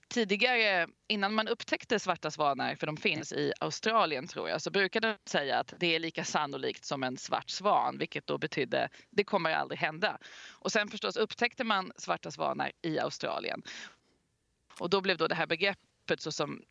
tidigare, 0.09 0.87
innan 1.09 1.35
man 1.35 1.49
upptäckte 1.49 1.99
svarta 1.99 2.30
svanar, 2.30 2.75
för 2.75 2.87
de 2.87 2.97
finns 2.97 3.33
i 3.33 3.52
Australien 3.61 4.26
tror 4.26 4.49
jag, 4.49 4.62
så 4.62 4.71
brukade 4.71 5.09
de 5.09 5.30
säga 5.30 5.59
att 5.59 5.75
det 5.80 5.94
är 5.94 5.99
lika 5.99 6.25
sannolikt 6.25 6.85
som 6.85 7.02
en 7.02 7.16
svart 7.16 7.50
svan, 7.50 7.99
vilket 7.99 8.26
då 8.26 8.38
betydde 8.38 8.88
det 9.11 9.25
kommer 9.25 9.50
aldrig 9.50 9.78
hända. 9.78 10.18
Och 10.52 10.73
sen 10.73 10.88
förstås 10.88 11.16
upptäckte 11.16 11.64
man 11.64 11.92
svarta 11.97 12.30
svanar 12.30 12.73
i 12.83 12.99
Australien. 12.99 13.62
Och 14.78 14.90
då 14.90 15.00
blev 15.00 15.16
då 15.16 15.28
det 15.28 15.35
här 15.35 15.47
begreppet 15.47 16.21
så 16.21 16.33
som 16.33 16.62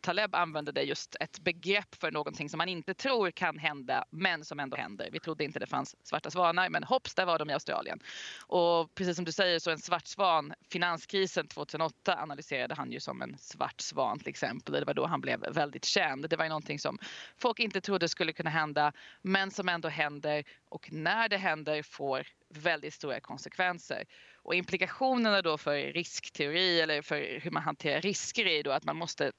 Taleb 0.00 0.34
använde 0.34 0.72
det 0.72 0.82
just 0.82 1.16
ett 1.20 1.40
begrepp 1.40 1.94
för 1.94 2.10
någonting 2.10 2.48
som 2.48 2.58
man 2.58 2.68
inte 2.68 2.94
tror 2.94 3.30
kan 3.30 3.58
hända 3.58 4.04
men 4.10 4.44
som 4.44 4.60
ändå 4.60 4.76
händer. 4.76 5.08
Vi 5.12 5.20
trodde 5.20 5.44
inte 5.44 5.58
det 5.58 5.66
fanns 5.66 5.96
svarta 6.06 6.30
svanar 6.30 6.68
men 6.68 6.84
hopps, 6.84 7.14
där 7.14 7.26
var 7.26 7.38
de 7.38 7.50
i 7.50 7.52
Australien. 7.52 8.00
Och 8.46 8.94
precis 8.94 9.16
som 9.16 9.24
du 9.24 9.32
säger 9.32 9.58
så 9.58 9.70
en 9.70 9.78
svart 9.78 10.06
svan, 10.06 10.54
finanskrisen 10.70 11.48
2008 11.48 12.18
analyserade 12.18 12.74
han 12.74 12.92
ju 12.92 13.00
som 13.00 13.22
en 13.22 13.38
svart 13.38 13.80
svan 13.80 14.18
till 14.18 14.28
exempel. 14.28 14.74
Det 14.74 14.84
var 14.84 14.94
då 14.94 15.06
han 15.06 15.20
blev 15.20 15.40
väldigt 15.40 15.84
känd. 15.84 16.28
Det 16.30 16.36
var 16.36 16.44
ju 16.44 16.48
någonting 16.48 16.78
som 16.78 16.98
folk 17.36 17.60
inte 17.60 17.80
trodde 17.80 18.08
skulle 18.08 18.32
kunna 18.32 18.50
hända 18.50 18.92
men 19.22 19.50
som 19.50 19.68
ändå 19.68 19.88
händer 19.88 20.44
och 20.68 20.92
när 20.92 21.28
det 21.28 21.36
händer 21.36 21.82
får 21.82 22.26
väldigt 22.48 22.94
stora 22.94 23.20
konsekvenser. 23.20 24.04
Och 24.48 24.54
implikationerna 24.54 25.42
då 25.42 25.58
för 25.58 25.92
riskteori 25.92 26.80
eller 26.80 27.02
för 27.02 27.40
hur 27.40 27.50
man 27.50 27.62
hanterar 27.62 28.00
risker 28.00 28.46
är 28.46 28.62
då 28.62 28.70
att 28.70 28.84
man 28.84 28.96
måste 28.96 29.32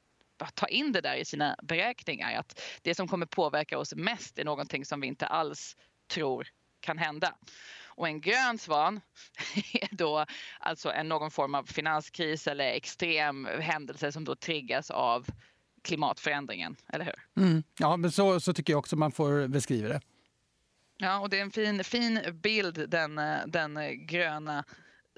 ta 0.54 0.68
in 0.68 0.92
det 0.92 1.02
där 1.02 1.16
i 1.16 1.26
sina 1.26 1.56
beräkningar. 1.64 2.40
Att 2.40 2.62
det 2.82 2.96
som 2.96 3.08
kommer 3.08 3.26
påverka 3.26 3.78
oss 3.78 3.96
mest 3.96 4.40
är 4.40 4.46
någonting 4.46 4.86
som 4.86 5.02
vi 5.02 5.08
inte 5.08 5.28
alls 5.28 5.76
tror 6.08 6.48
kan 6.80 6.98
hända. 6.98 7.36
Och 7.86 8.08
en 8.08 8.22
grön 8.22 8.58
svan 8.58 9.02
är 9.74 9.96
då 9.96 10.26
alltså 10.60 10.92
en, 10.92 11.10
någon 11.10 11.32
form 11.32 11.56
av 11.56 11.64
finanskris 11.64 12.48
eller 12.48 12.66
extrem 12.66 13.46
händelse 13.46 14.12
som 14.12 14.26
då 14.26 14.36
triggas 14.36 14.92
av 14.92 15.28
klimatförändringen, 15.84 16.76
eller 16.94 17.06
hur? 17.06 17.44
Mm. 17.44 17.64
Ja, 17.80 17.98
men 17.98 18.12
så, 18.12 18.40
så 18.40 18.54
tycker 18.54 18.74
jag 18.74 18.80
också 18.80 18.96
man 18.96 19.12
får 19.12 19.48
beskriva 19.48 19.90
det. 19.90 20.02
Ja, 20.98 21.20
och 21.20 21.30
det 21.30 21.38
är 21.38 21.42
en 21.42 21.52
fin, 21.52 21.84
fin 21.84 22.20
bild, 22.34 22.90
den, 22.90 23.22
den 23.48 24.06
gröna 24.08 24.66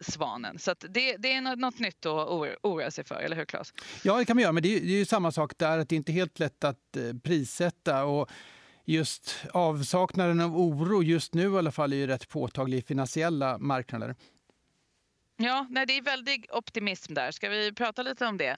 svanen. 0.02 0.60
Så 0.60 0.76
det, 0.80 1.18
det, 1.18 1.34
är 1.34 1.56
något 1.56 1.80
nytt 1.80 2.06
att 2.06 2.28
oroa 2.28 2.92
sig 2.92 3.04
för, 3.04 3.16
eller 3.16 3.36
hur 3.36 3.46
Claes? 3.46 3.74
Ja, 4.04 4.18
det 4.18 4.26
kan 4.26 4.36
man 4.36 4.42
göra, 4.42 4.52
men 4.52 4.64
det 4.64 4.78
är, 4.78 4.80
det 4.80 4.94
är 4.94 4.98
ju 4.98 5.06
samma 5.06 5.32
sak 5.32 5.58
där, 5.58 5.78
att 5.78 5.90
det 5.90 5.96
inte 5.96 6.12
är 6.12 6.14
helt 6.14 6.40
lätt 6.40 6.64
att 6.64 6.98
eh, 6.98 7.04
prissätta. 7.24 8.04
Och 8.04 8.30
just 8.86 9.46
avsaknaden 9.54 10.42
av 10.42 10.58
oro 10.58 11.04
just 11.04 11.34
nu 11.34 11.54
i 11.54 11.58
alla 11.58 11.72
fall 11.72 11.94
är 11.94 11.98
ju 11.98 12.08
rätt 12.08 12.30
påtaglig 12.30 12.78
i 12.78 12.82
finansiella 12.82 13.58
marknader. 13.58 14.16
Ja, 15.38 15.68
nej, 15.70 15.86
det 15.86 15.98
är 15.98 16.02
väldig 16.02 16.48
optimism 16.52 17.14
där. 17.14 17.32
Ska 17.32 17.50
vi 17.50 17.72
prata 17.74 18.04
lite 18.04 18.26
om 18.26 18.38
det? 18.38 18.58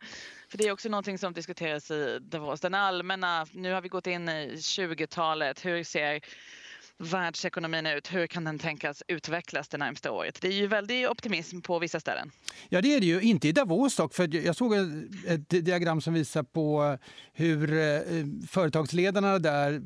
För 0.50 0.58
det 0.58 0.68
är 0.68 0.72
också 0.72 0.90
någonting 0.90 1.18
som 1.18 1.34
diskuteras 1.34 1.92
i 1.92 2.20
Davos. 2.22 2.62
Den 2.62 2.74
allmänna, 2.74 3.48
nu 3.52 3.74
har 3.74 3.82
vi 3.82 3.90
gått 3.90 4.08
in 4.08 4.30
i 4.30 4.56
20-talet. 4.56 5.66
Hur 5.66 5.84
ser 5.84 6.22
världsekonomin 7.04 7.86
ut? 7.86 8.14
Hur 8.14 8.28
kan 8.28 8.44
den 8.44 8.60
tänkas 8.60 9.04
utvecklas 9.08 9.68
det 9.68 9.78
närmsta 9.78 10.12
året? 10.12 10.38
Det 10.42 10.48
är 10.48 10.52
ju 10.52 10.68
väldigt 10.68 11.10
optimism 11.10 11.62
på 11.62 11.80
vissa 11.80 12.00
ställen. 12.00 12.32
Ja, 12.70 12.82
det 12.82 12.96
är 12.96 13.00
det 13.00 13.06
ju. 13.06 13.22
Inte 13.22 13.48
i 13.48 13.52
Davos 13.52 13.96
dock, 13.96 14.14
för 14.14 14.36
jag 14.46 14.56
såg 14.56 14.74
ett 15.28 15.50
diagram 15.50 16.02
som 16.02 16.14
visar 16.14 16.44
på 16.44 16.98
hur 17.34 17.74
eh, 17.74 18.00
företagsledarna 18.50 19.40
där, 19.40 19.82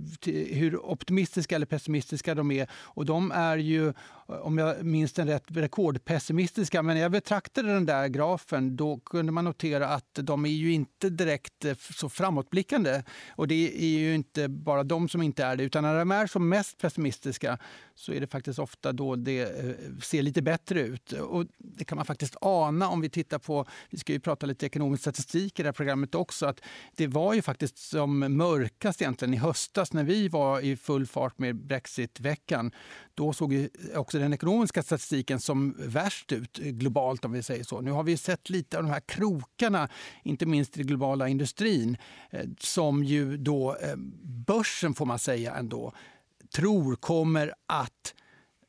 hur 0.54 0.86
optimistiska 0.86 1.56
eller 1.56 1.66
pessimistiska 1.66 2.36
de 2.36 2.52
är. 2.52 2.68
Och 2.74 3.06
de 3.06 3.32
är 3.32 3.58
ju 3.58 3.94
om 4.28 4.58
jag 4.58 4.86
minns 4.86 5.14
den 5.14 5.28
rätt, 5.28 5.44
rekordpessimistiska. 5.48 6.84
Men 6.84 6.96
när 6.96 7.02
jag 7.02 7.12
betraktade 7.12 7.74
den 7.74 7.86
där 7.86 8.08
grafen 8.08 8.76
då 8.76 9.00
kunde 9.00 9.32
man 9.32 9.46
notera 9.46 9.88
att 9.88 10.14
de 10.14 10.46
är 10.46 10.50
ju 10.50 10.72
inte 10.72 11.10
direkt 11.10 11.66
eh, 11.66 11.76
så 11.96 12.10
framåtblickande. 12.10 13.04
Och 13.36 13.48
det 13.48 13.84
är 13.84 14.00
ju 14.00 14.16
inte 14.16 14.48
bara 14.48 14.84
de 14.84 15.10
som 15.10 15.22
inte 15.22 15.44
är 15.44 15.56
det, 15.56 15.64
utan 15.64 15.84
när 15.84 16.00
de 16.00 16.12
är 16.12 16.28
som 16.28 16.50
mest 16.50 16.78
pessimistiska 16.78 17.58
så 17.98 18.14
är 18.14 18.20
det 18.20 18.28
faktiskt 18.28 18.60
ofta 18.60 18.92
då 18.92 19.16
det 19.16 19.42
eh, 19.42 19.76
ser 20.02 20.22
lite 20.22 20.42
bättre 20.42 20.82
ut. 20.82 21.12
Och 21.12 21.46
det 21.58 21.86
kan 21.86 21.96
man 21.96 22.06
faktiskt 22.06 22.36
ana 22.42 22.90
om 22.90 23.02
vi 23.02 23.10
tittar 23.10 23.40
på, 23.40 23.66
vi 23.90 23.98
ska 23.98 24.14
ju 24.14 24.20
prata 24.20 24.46
lite 24.46 24.66
ekonomisk 24.66 25.02
statistik 25.02 25.60
i 25.60 25.64
det 25.64 25.68
här 25.68 25.74
programmet 25.74 26.16
också, 26.16 26.46
att 26.46 26.62
det 26.96 27.08
var 27.08 27.34
ju 27.34 27.42
faktiskt 27.42 27.78
som 27.78 28.20
mörkast 28.20 29.02
egentligen 29.02 29.34
i 29.34 29.38
höstas 29.38 29.94
när 29.94 30.04
vi 30.04 30.28
var 30.28 30.60
i 30.60 30.78
full 30.78 31.08
fart 31.08 31.40
med 31.40 31.56
Brexitveckan. 31.56 32.72
Då 33.14 33.34
såg 33.34 33.68
också 33.96 34.20
den 34.20 34.34
ekonomiska 34.34 34.84
statistiken 34.84 35.40
som 35.40 35.76
värst 35.80 36.32
ut 36.32 36.58
globalt 36.58 37.26
om 37.26 37.32
vi 37.32 37.44
säger 37.44 37.64
så. 37.64 37.82
Nu 37.82 37.92
har 37.92 38.04
vi 38.04 38.18
sett 38.18 38.50
lite 38.50 38.78
av 38.78 38.84
de 38.84 38.90
här 38.90 39.00
krokarna, 39.00 39.90
inte 40.24 40.46
minst 40.46 40.78
i 40.78 40.80
den 40.80 40.88
globala 40.88 41.28
industrin, 41.28 41.98
eh, 42.30 42.46
som 42.60 43.04
ju 43.04 43.38
då 43.38 43.76
eh, 43.76 43.96
börsen 44.24 44.94
får 44.94 45.06
man 45.06 45.20
säga 45.20 45.56
ändå 45.56 45.94
tror 46.52 46.96
kommer 46.96 47.54
att 47.68 48.14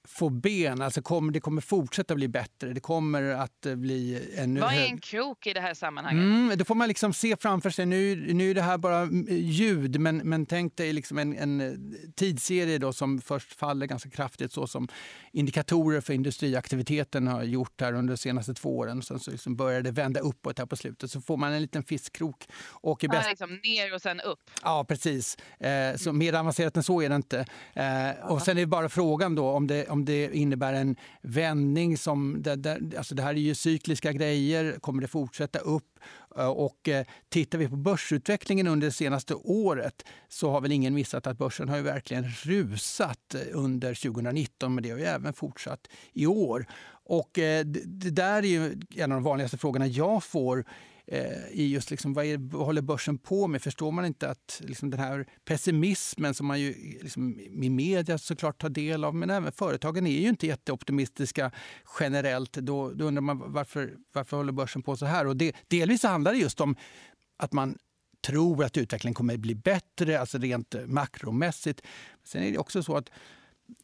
få 0.08 0.28
ben. 0.28 0.82
Alltså 0.82 1.02
kommer, 1.02 1.32
det 1.32 1.40
kommer 1.40 1.60
fortsätta 1.60 2.14
bli 2.14 2.28
bättre. 2.28 2.72
Det 2.72 2.80
kommer 2.80 3.22
att 3.22 3.66
eh, 3.66 3.74
bli 3.74 4.28
ännu 4.36 4.60
Vad 4.60 4.74
är 4.74 4.86
en 4.86 4.98
krok 4.98 5.46
i 5.46 5.52
det 5.52 5.60
här 5.60 5.74
sammanhanget? 5.74 6.22
Mm, 6.22 6.58
då 6.58 6.64
får 6.64 6.74
man 6.74 6.88
liksom 6.88 7.12
se 7.12 7.36
framför 7.36 7.70
sig, 7.70 7.86
nu, 7.86 8.34
nu 8.34 8.50
är 8.50 8.54
det 8.54 8.62
här 8.62 8.78
bara 8.78 8.98
mm, 8.98 9.26
ljud, 9.30 10.00
men, 10.00 10.16
men 10.16 10.46
tänk 10.46 10.76
dig 10.76 10.92
liksom 10.92 11.18
en, 11.18 11.36
en 11.36 11.60
eh, 11.60 11.72
tidsserie 12.16 12.78
då 12.78 12.92
som 12.92 13.20
först 13.20 13.52
faller 13.52 13.86
ganska 13.86 14.10
kraftigt 14.10 14.52
så 14.52 14.66
som 14.66 14.88
indikatorer 15.32 16.00
för 16.00 16.12
industriaktiviteten 16.12 17.26
har 17.26 17.42
gjort 17.42 17.80
här 17.80 17.92
under 17.92 18.14
de 18.14 18.18
senaste 18.18 18.54
två 18.54 18.78
åren. 18.78 19.02
Sen 19.02 19.18
så 19.18 19.30
liksom 19.30 19.56
börjar 19.56 19.82
det 19.82 19.90
vända 19.90 20.20
uppåt 20.20 20.58
här 20.58 20.66
på 20.66 20.76
slutet. 20.76 21.10
Så 21.10 21.20
får 21.20 21.36
man 21.36 21.52
en 21.52 21.62
liten 21.62 21.82
fiskkrok. 21.82 22.46
Och 22.70 23.04
i 23.04 23.08
bäst... 23.08 23.22
ja, 23.24 23.30
liksom 23.30 23.60
ner 23.64 23.94
och 23.94 24.02
sen 24.02 24.20
upp? 24.20 24.50
Ja, 24.62 24.84
precis. 24.88 25.36
Eh, 25.60 25.96
så 25.96 26.12
mer 26.12 26.32
avancerat 26.32 26.76
än 26.76 26.82
så 26.82 27.02
är 27.02 27.08
det 27.08 27.14
inte. 27.14 27.46
Eh, 27.74 28.30
och 28.30 28.42
sen 28.42 28.56
är 28.56 28.60
det 28.60 28.66
bara 28.66 28.88
frågan 28.88 29.34
då 29.34 29.50
om 29.50 29.66
det, 29.66 29.88
om 29.88 29.97
om 29.98 30.04
det 30.04 30.36
innebär 30.36 30.72
en 30.72 30.96
vändning. 31.22 31.96
Som, 31.96 32.42
där, 32.42 32.56
där, 32.56 32.80
alltså 32.98 33.14
det 33.14 33.22
här 33.22 33.30
är 33.30 33.38
ju 33.38 33.54
cykliska 33.54 34.12
grejer. 34.12 34.78
Kommer 34.80 35.02
det 35.02 35.08
fortsätta 35.08 35.58
upp? 35.58 35.98
Eh, 36.36 36.48
och 36.48 36.88
eh, 36.88 37.06
tittar 37.28 37.58
vi 37.58 37.68
på 37.68 37.76
börsutvecklingen 37.76 38.66
under 38.66 38.86
det 38.86 38.92
senaste 38.92 39.34
året 39.34 40.04
så 40.28 40.50
har 40.50 40.60
väl 40.60 40.72
ingen 40.72 40.94
missat 40.94 41.26
att 41.26 41.38
börsen 41.38 41.68
har 41.68 41.76
ju 41.76 41.82
verkligen 41.82 42.24
rusat 42.24 43.34
eh, 43.34 43.40
under 43.52 43.94
2019 43.94 44.74
men 44.74 44.82
det 44.82 44.90
har 44.90 44.98
ju 44.98 45.04
även 45.04 45.32
fortsatt 45.32 45.88
i 46.12 46.26
år. 46.26 46.66
Och 47.10 47.30
det 47.34 48.10
där 48.10 48.42
är 48.42 48.42
ju 48.42 48.80
en 48.96 49.12
av 49.12 49.16
de 49.16 49.22
vanligaste 49.22 49.58
frågorna 49.58 49.86
jag 49.86 50.24
får 50.24 50.64
Eh, 51.10 51.48
i 51.50 51.68
just 51.72 51.90
liksom, 51.90 52.14
vad, 52.14 52.24
är, 52.24 52.38
vad 52.38 52.66
håller 52.66 52.82
börsen 52.82 53.18
på 53.18 53.46
med? 53.46 53.62
Förstår 53.62 53.92
man 53.92 54.04
inte 54.04 54.30
att 54.30 54.62
liksom, 54.64 54.90
den 54.90 55.00
här 55.00 55.26
pessimismen 55.44 56.34
som 56.34 56.46
man 56.46 56.60
ju 56.60 56.74
liksom, 57.02 57.40
i 57.40 57.70
media 57.70 58.18
såklart 58.18 58.60
tar 58.60 58.68
del 58.68 59.04
av, 59.04 59.14
men 59.14 59.30
även 59.30 59.52
företagen 59.52 60.06
är 60.06 60.20
ju 60.20 60.28
inte 60.28 60.46
jätteoptimistiska 60.46 61.50
generellt. 62.00 62.52
Då, 62.52 62.90
då 62.90 63.04
undrar 63.04 63.20
man 63.20 63.52
varför, 63.52 63.94
varför 64.12 64.36
håller 64.36 64.52
börsen 64.52 64.82
på 64.82 64.96
så 64.96 65.06
här? 65.06 65.26
Och 65.26 65.36
det, 65.36 65.56
delvis 65.68 66.02
handlar 66.02 66.32
det 66.32 66.38
just 66.38 66.60
om 66.60 66.76
att 67.36 67.52
man 67.52 67.78
tror 68.26 68.64
att 68.64 68.76
utvecklingen 68.76 69.14
kommer 69.14 69.34
att 69.34 69.40
bli 69.40 69.54
bättre, 69.54 70.20
alltså 70.20 70.38
rent 70.38 70.74
makromässigt. 70.86 71.82
Sen 72.24 72.42
är 72.42 72.52
det 72.52 72.58
också 72.58 72.82
så 72.82 72.96
att 72.96 73.10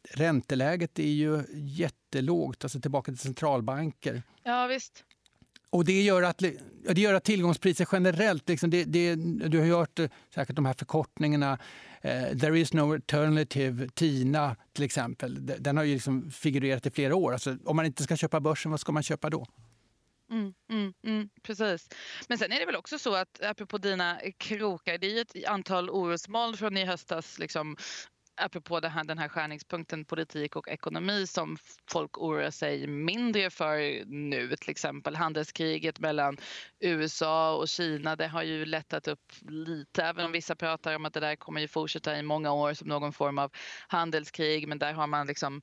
ränteläget 0.09 0.99
är 0.99 1.03
ju 1.03 1.43
jättelågt, 1.53 2.63
alltså 2.63 2.81
tillbaka 2.81 3.11
till 3.11 3.19
centralbanker. 3.19 4.23
Ja, 4.43 4.67
visst. 4.67 5.03
Och 5.75 5.85
det 5.85 6.01
gör 6.01 6.23
att, 6.23 6.37
det 6.83 6.97
gör 6.97 7.13
att 7.13 7.23
tillgångspriser 7.23 7.87
generellt, 7.91 8.49
liksom 8.49 8.69
det, 8.69 8.83
det, 8.83 9.15
du 9.47 9.59
har 9.59 9.65
hört 9.65 9.99
eh, 9.99 10.09
säkert 10.35 10.55
de 10.55 10.65
här 10.65 10.73
förkortningarna, 10.73 11.59
eh, 12.01 12.37
“There 12.37 12.59
is 12.59 12.73
no 12.73 12.93
alternative”, 12.93 13.89
TINA 13.89 14.55
till 14.73 14.83
exempel. 14.83 15.45
Den 15.59 15.77
har 15.77 15.83
ju 15.83 15.93
liksom 15.93 16.31
figurerat 16.31 16.85
i 16.85 16.91
flera 16.91 17.15
år. 17.15 17.33
Alltså, 17.33 17.57
om 17.65 17.75
man 17.75 17.85
inte 17.85 18.03
ska 18.03 18.15
köpa 18.15 18.39
börsen, 18.39 18.71
vad 18.71 18.79
ska 18.79 18.91
man 18.91 19.03
köpa 19.03 19.29
då? 19.29 19.45
Mm, 20.31 20.53
mm, 20.69 20.93
mm, 21.05 21.29
precis. 21.43 21.89
Men 22.27 22.37
sen 22.37 22.51
är 22.51 22.59
det 22.59 22.65
väl 22.65 22.75
också 22.75 22.99
så 22.99 23.15
att 23.15 23.43
apropå 23.43 23.77
dina 23.77 24.19
krokar, 24.37 24.97
det 24.97 25.17
är 25.17 25.21
ett 25.21 25.45
antal 25.47 25.89
orosmoln 25.89 26.57
från 26.57 26.77
i 26.77 26.85
höstas 26.85 27.39
liksom, 27.39 27.77
apropå 28.37 28.79
det 28.79 28.89
här, 28.89 29.03
den 29.03 29.17
här 29.17 29.27
skärningspunkten 29.27 30.05
politik 30.05 30.55
och 30.55 30.67
ekonomi 30.67 31.27
som 31.27 31.57
folk 31.91 32.17
oroar 32.17 32.49
sig 32.49 32.87
mindre 32.87 33.49
för 33.49 34.05
nu. 34.05 34.55
Till 34.55 34.69
exempel 34.69 35.15
handelskriget 35.15 35.99
mellan 35.99 36.37
USA 36.79 37.55
och 37.55 37.67
Kina. 37.67 38.15
Det 38.15 38.27
har 38.27 38.43
ju 38.43 38.65
lättat 38.65 39.07
upp 39.07 39.33
lite 39.41 40.03
även 40.03 40.25
om 40.25 40.31
vissa 40.31 40.55
pratar 40.55 40.95
om 40.95 41.05
att 41.05 41.13
det 41.13 41.19
där 41.19 41.35
kommer 41.35 41.61
ju 41.61 41.67
fortsätta 41.67 42.19
i 42.19 42.23
många 42.23 42.53
år 42.53 42.73
som 42.73 42.87
någon 42.87 43.13
form 43.13 43.37
av 43.37 43.51
handelskrig. 43.87 44.67
Men 44.67 44.79
där 44.79 44.93
har 44.93 45.07
man 45.07 45.27
liksom 45.27 45.61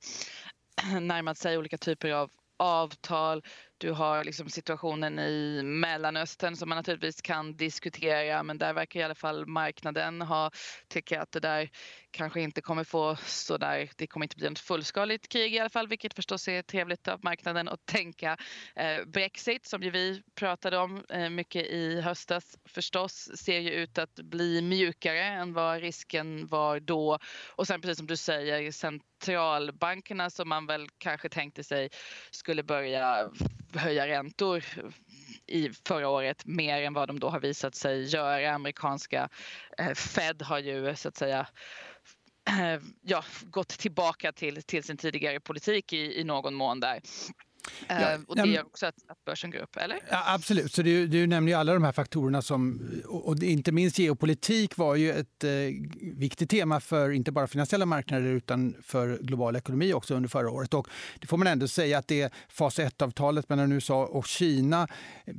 närmat 1.00 1.38
sig 1.38 1.58
olika 1.58 1.78
typer 1.78 2.10
av 2.10 2.30
avtal. 2.62 3.42
Du 3.78 3.92
har 3.92 4.24
liksom 4.24 4.48
situationen 4.48 5.18
i 5.18 5.62
Mellanöstern 5.62 6.56
som 6.56 6.68
man 6.68 6.76
naturligtvis 6.76 7.22
kan 7.22 7.56
diskutera 7.56 8.42
men 8.42 8.58
där 8.58 8.72
verkar 8.72 9.00
i 9.00 9.02
alla 9.02 9.14
fall 9.14 9.46
marknaden 9.46 10.22
ha 10.22 10.50
tycker 10.88 11.18
att 11.18 11.32
det 11.32 11.40
där 11.40 11.70
kanske 12.12 12.40
inte 12.40 12.60
kommer 12.60 12.84
få 12.84 13.16
så 13.26 13.58
där, 13.58 13.90
det 13.96 14.06
kommer 14.06 14.24
inte 14.24 14.36
bli 14.36 14.46
ett 14.46 14.58
fullskaligt 14.58 15.28
krig 15.28 15.54
i 15.54 15.58
alla 15.58 15.70
fall 15.70 15.88
vilket 15.88 16.14
förstås 16.14 16.48
är 16.48 16.62
trevligt 16.62 17.08
av 17.08 17.24
marknaden 17.24 17.68
att 17.68 17.86
tänka. 17.86 18.36
Eh, 18.76 19.04
Brexit 19.06 19.66
som 19.66 19.82
ju 19.82 19.90
vi 19.90 20.22
pratade 20.34 20.78
om 20.78 21.04
eh, 21.08 21.30
mycket 21.30 21.66
i 21.66 22.00
höstas 22.00 22.58
förstås 22.64 23.30
ser 23.34 23.58
ju 23.58 23.70
ut 23.70 23.98
att 23.98 24.14
bli 24.14 24.62
mjukare 24.62 25.22
än 25.22 25.52
vad 25.52 25.80
risken 25.80 26.46
var 26.46 26.80
då 26.80 27.18
och 27.56 27.66
sen 27.66 27.80
precis 27.80 27.98
som 27.98 28.06
du 28.06 28.16
säger 28.16 28.72
centralbankerna 28.72 30.30
som 30.30 30.48
man 30.48 30.66
väl 30.66 30.88
kanske 30.98 31.28
tänkte 31.28 31.64
sig 31.64 31.90
skulle 32.30 32.62
börja 32.62 33.30
höja 33.74 34.06
räntor 34.06 34.64
i 35.46 35.70
förra 35.86 36.08
året 36.08 36.46
mer 36.46 36.82
än 36.82 36.94
vad 36.94 37.08
de 37.08 37.20
då 37.20 37.28
har 37.28 37.40
visat 37.40 37.74
sig 37.74 38.04
göra. 38.04 38.50
Amerikanska 38.50 39.28
eh, 39.78 39.94
Fed 39.94 40.42
har 40.42 40.58
ju 40.58 40.96
så 40.96 41.08
att 41.08 41.16
säga 41.16 41.46
ja, 43.02 43.24
gått 43.44 43.68
tillbaka 43.68 44.32
till, 44.32 44.62
till 44.62 44.84
sin 44.84 44.96
tidigare 44.96 45.40
politik 45.40 45.92
i, 45.92 46.20
i 46.20 46.24
någon 46.24 46.54
mån 46.54 46.80
där. 46.80 47.00
Ja, 47.88 48.12
eh, 48.12 48.20
och 48.26 48.36
det 48.36 48.48
gör 48.48 48.66
också 48.66 48.86
att, 48.86 48.94
att 49.08 49.24
börsen 49.24 49.50
går 49.50 49.58
upp, 49.58 49.76
eller? 49.76 49.98
Ja, 50.10 50.34
absolut. 50.34 50.72
Så 50.72 50.82
du, 50.82 51.06
du 51.06 51.26
nämner 51.26 51.52
ju 51.52 51.58
alla 51.58 51.74
de 51.74 51.84
här 51.84 51.92
faktorerna 51.92 52.42
som, 52.42 52.90
och 53.08 53.42
inte 53.42 53.72
minst 53.72 53.98
geopolitik 53.98 54.76
var 54.76 54.94
ju 54.94 55.12
ett 55.12 55.44
eh, 55.44 55.50
viktigt 56.00 56.50
tema 56.50 56.80
för 56.80 57.10
inte 57.10 57.32
bara 57.32 57.46
finansiella 57.46 57.86
marknader 57.86 58.26
utan 58.26 58.74
för 58.82 59.18
global 59.18 59.56
ekonomi 59.56 59.92
också 59.92 60.14
under 60.14 60.28
förra 60.28 60.50
året. 60.50 60.74
Och 60.74 60.88
det 61.20 61.26
får 61.26 61.36
man 61.36 61.46
ändå 61.46 61.68
säga 61.68 61.98
att 61.98 62.08
det 62.08 62.32
fas 62.48 62.78
1-avtalet 62.78 63.48
mellan 63.48 63.72
USA 63.72 64.06
och 64.06 64.26
Kina, 64.26 64.88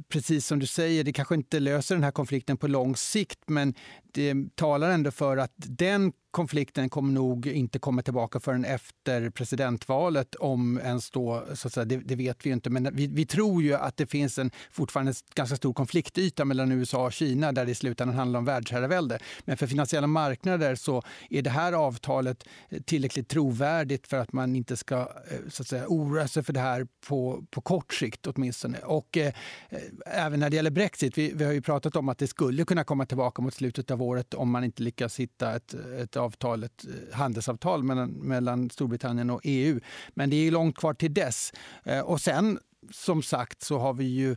precis 0.09 0.47
som 0.47 0.59
du 0.59 0.65
säger, 0.65 1.03
det 1.03 1.13
kanske 1.13 1.35
inte 1.35 1.59
löser 1.59 1.95
den 1.95 2.03
här 2.03 2.11
konflikten 2.11 2.57
på 2.57 2.67
lång 2.67 2.95
sikt, 2.95 3.39
men 3.47 3.73
det 4.13 4.55
talar 4.55 4.89
ändå 4.89 5.11
för 5.11 5.37
att 5.37 5.53
den 5.55 6.13
konflikten 6.33 6.89
kommer 6.89 7.13
nog 7.13 7.47
inte 7.47 7.79
komma 7.79 8.01
tillbaka 8.01 8.39
förrän 8.39 8.65
efter 8.65 9.29
presidentvalet. 9.29 10.35
om 10.35 10.79
ens 10.83 11.11
då, 11.11 11.43
så 11.53 11.67
att 11.67 11.73
säga, 11.73 11.85
det, 11.85 11.97
det 11.97 12.15
vet 12.15 12.45
vi 12.45 12.49
inte. 12.49 12.69
Men 12.69 12.95
vi, 12.95 13.07
vi, 13.07 13.25
tror 13.25 13.63
ju 13.63 13.73
att 13.73 13.97
det 13.97 14.07
finns 14.07 14.37
en 14.37 14.51
fortfarande 14.71 15.11
en 15.11 15.15
ganska 15.35 15.55
stor 15.55 15.73
konfliktyta 15.73 16.45
mellan 16.45 16.71
USA 16.71 17.05
och 17.05 17.13
Kina 17.13 17.51
där 17.51 17.65
det 17.65 17.71
i 17.71 17.75
slutändan 17.75 18.15
handlar 18.15 18.39
om 18.39 18.45
världsherravälde. 18.45 19.19
Men 19.45 19.57
för 19.57 19.67
finansiella 19.67 20.07
marknader 20.07 20.75
så 20.75 21.03
är 21.29 21.41
det 21.41 21.49
här 21.49 21.73
avtalet 21.73 22.43
eh, 22.69 22.81
tillräckligt 22.81 23.27
trovärdigt 23.29 24.07
för 24.07 24.17
att 24.17 24.33
man 24.33 24.55
inte 24.55 24.77
ska 24.77 24.95
eh, 24.95 25.37
så 25.49 25.63
att 25.63 25.67
säga, 25.67 25.85
oroa 25.87 26.27
sig 26.27 26.43
för 26.43 26.53
det 26.53 26.59
här 26.59 26.87
på, 27.07 27.43
på 27.51 27.61
kort 27.61 27.93
sikt 27.93 28.27
åtminstone. 28.27 28.77
Och 28.77 29.17
eh, 29.17 29.33
eh, 29.69 29.79
även 30.05 30.39
när 30.39 30.49
det 30.49 30.55
gäller 30.55 30.71
Brexit, 30.71 31.17
vi, 31.17 31.31
vi 31.35 31.45
har 31.45 31.51
ju 31.51 31.61
pratat 31.61 31.95
om 31.95 32.09
att 32.09 32.17
det 32.17 32.27
skulle 32.27 32.65
kunna 32.65 32.83
komma 32.83 33.05
tillbaka 33.05 33.41
mot 33.41 33.53
slutet 33.53 33.91
av 33.91 34.01
året 34.01 34.33
om 34.33 34.51
man 34.51 34.63
inte 34.63 34.83
lyckas 34.83 35.19
hitta 35.19 35.55
ett, 35.55 35.73
ett 35.73 36.15
avtal, 36.23 36.63
ett 36.63 36.85
eh, 36.85 37.15
handelsavtal 37.15 37.83
mellan, 37.83 38.09
mellan 38.09 38.69
Storbritannien 38.69 39.29
och 39.29 39.41
EU. 39.43 39.79
Men 40.09 40.29
det 40.29 40.35
är 40.47 40.51
långt 40.51 40.77
kvar 40.77 40.93
till 40.93 41.13
dess. 41.13 41.51
Eh, 41.83 41.99
och 41.99 42.21
sen, 42.21 42.59
som 42.91 43.23
sagt, 43.23 43.61
så 43.61 43.77
har 43.79 43.93
vi 43.93 44.05
ju 44.05 44.35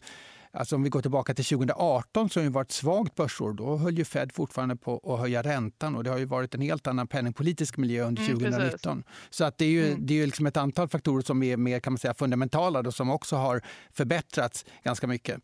Alltså 0.57 0.77
om 0.77 0.83
vi 0.83 0.89
går 0.89 1.03
tillbaka 1.03 1.35
till 1.35 1.45
2018 1.45 2.31
som 2.31 2.43
ju 2.43 2.49
var 2.49 2.63
ett 2.63 2.73
svagt 2.73 3.15
börsår, 3.15 3.53
då 3.53 3.77
höll 3.77 3.99
ju 3.99 4.05
Fed 4.05 4.33
fortfarande 4.33 4.77
på 4.77 5.15
att 5.15 5.21
höja 5.21 5.43
räntan 5.43 5.97
och 5.97 6.05
det 6.05 6.11
har 6.11 6.19
ju 6.19 6.25
varit 6.25 6.55
en 6.55 6.61
helt 6.61 6.87
annan 6.87 7.07
penningpolitisk 7.07 7.77
miljö 7.77 8.05
under 8.05 8.23
mm, 8.23 8.39
2019. 8.39 9.05
Så 9.31 9.45
att 9.45 9.59
det 9.59 9.65
är 9.65 9.71
ju, 9.71 9.87
mm. 9.87 10.07
det 10.07 10.23
är 10.23 10.27
liksom 10.27 10.47
ett 10.47 10.57
antal 10.57 10.89
faktorer 10.89 11.23
som 11.23 11.43
är 11.43 11.57
mer 11.57 11.81
kan 11.81 11.93
man 11.93 11.99
säga, 11.99 12.15
fundamentala 12.15 12.81
och 12.81 12.95
som 12.95 13.11
också 13.11 13.37
har 13.37 13.63
förbättrats 13.93 14.65
ganska 14.85 15.07
mycket. 15.07 15.41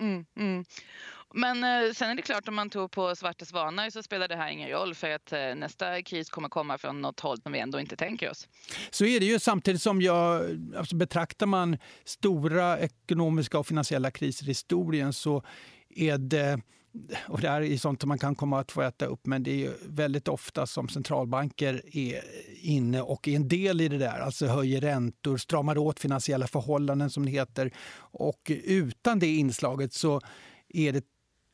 Mm, 0.00 0.24
mm. 0.36 0.64
Men 1.34 1.64
eh, 1.64 1.92
sen 1.92 2.10
är 2.10 2.14
det 2.14 2.22
klart 2.22 2.48
om 2.48 2.54
man 2.54 2.70
tror 2.70 2.88
på 2.88 3.16
svarta 3.16 3.44
svanar 3.44 3.90
så 3.90 4.02
spelar 4.02 4.28
det 4.28 4.36
här 4.36 4.50
ingen 4.50 4.68
roll 4.68 4.94
för 4.94 5.10
att 5.10 5.32
eh, 5.32 5.54
nästa 5.54 6.02
kris 6.02 6.30
kommer 6.30 6.48
komma 6.48 6.78
från 6.78 7.02
något 7.02 7.20
håll 7.20 7.40
som 7.42 7.52
vi 7.52 7.58
ändå 7.58 7.80
inte 7.80 7.96
tänker 7.96 8.30
oss. 8.30 8.48
Så 8.90 9.04
är 9.04 9.20
det 9.20 9.26
ju 9.26 9.38
samtidigt 9.38 9.82
som 9.82 10.02
jag, 10.02 10.42
alltså 10.76 10.96
betraktar 10.96 11.46
man 11.46 11.78
stora 12.04 12.78
ekonomiska 12.78 13.58
och 13.58 13.66
finansiella 13.66 14.10
kriser 14.10 14.44
i 14.44 14.48
historien 14.48 15.12
så 15.12 15.42
är 15.88 16.18
det 16.18 16.60
och 17.28 17.40
det 17.40 17.48
här 17.48 17.62
är 17.62 17.76
sånt 17.76 18.00
som 18.00 18.08
man 18.08 18.18
kan 18.18 18.34
komma 18.34 18.60
att 18.60 18.72
få 18.72 18.82
äta 18.82 19.06
upp, 19.06 19.26
men 19.26 19.42
det 19.42 19.66
är 19.66 19.72
väldigt 19.88 20.28
ofta 20.28 20.66
som 20.66 20.88
centralbanker 20.88 21.82
är 21.92 22.22
inne 22.62 23.02
och 23.02 23.28
är 23.28 23.36
en 23.36 23.48
del 23.48 23.80
i 23.80 23.88
det 23.88 23.98
där. 23.98 24.18
Alltså 24.18 24.46
höjer 24.46 24.80
räntor, 24.80 25.36
stramar 25.36 25.78
åt 25.78 26.00
finansiella 26.00 26.46
förhållanden 26.46 27.10
som 27.10 27.24
det 27.24 27.30
heter. 27.30 27.70
Och 27.98 28.50
utan 28.64 29.18
det 29.18 29.26
inslaget 29.26 29.92
så 29.92 30.20
är 30.68 30.92
det 30.92 31.04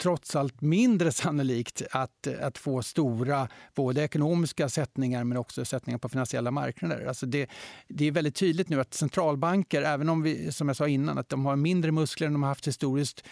trots 0.03 0.37
allt 0.37 0.61
mindre 0.61 1.13
sannolikt 1.23 1.83
att, 1.91 2.27
att 2.41 2.59
få 2.59 2.83
stora 2.83 3.49
både 3.75 4.03
ekonomiska 4.03 4.69
sättningar 4.69 5.25
men 5.25 5.39
också 5.39 5.65
sättningar 5.65 5.99
på 5.99 6.09
finansiella 6.09 6.51
marknader. 6.51 7.07
Alltså 7.07 7.27
det, 7.27 7.51
det 7.89 8.05
är 8.05 8.13
väldigt 8.13 8.35
tydligt 8.35 8.69
nu 8.69 8.81
att 8.81 8.95
centralbanker, 8.95 9.83
även 9.83 10.09
om 10.09 10.23
vi 10.23 10.53
som 10.53 10.69
jag 10.69 10.77
sa 10.77 10.89
innan, 10.89 11.19
att 11.19 11.29
de 11.29 11.47
har 11.47 11.57
mindre 11.57 11.93
muskler 11.93 12.27
än 12.27 12.33
de 12.33 12.43
har 12.43 12.49
haft 12.49 12.67
historiskt. 12.67 13.25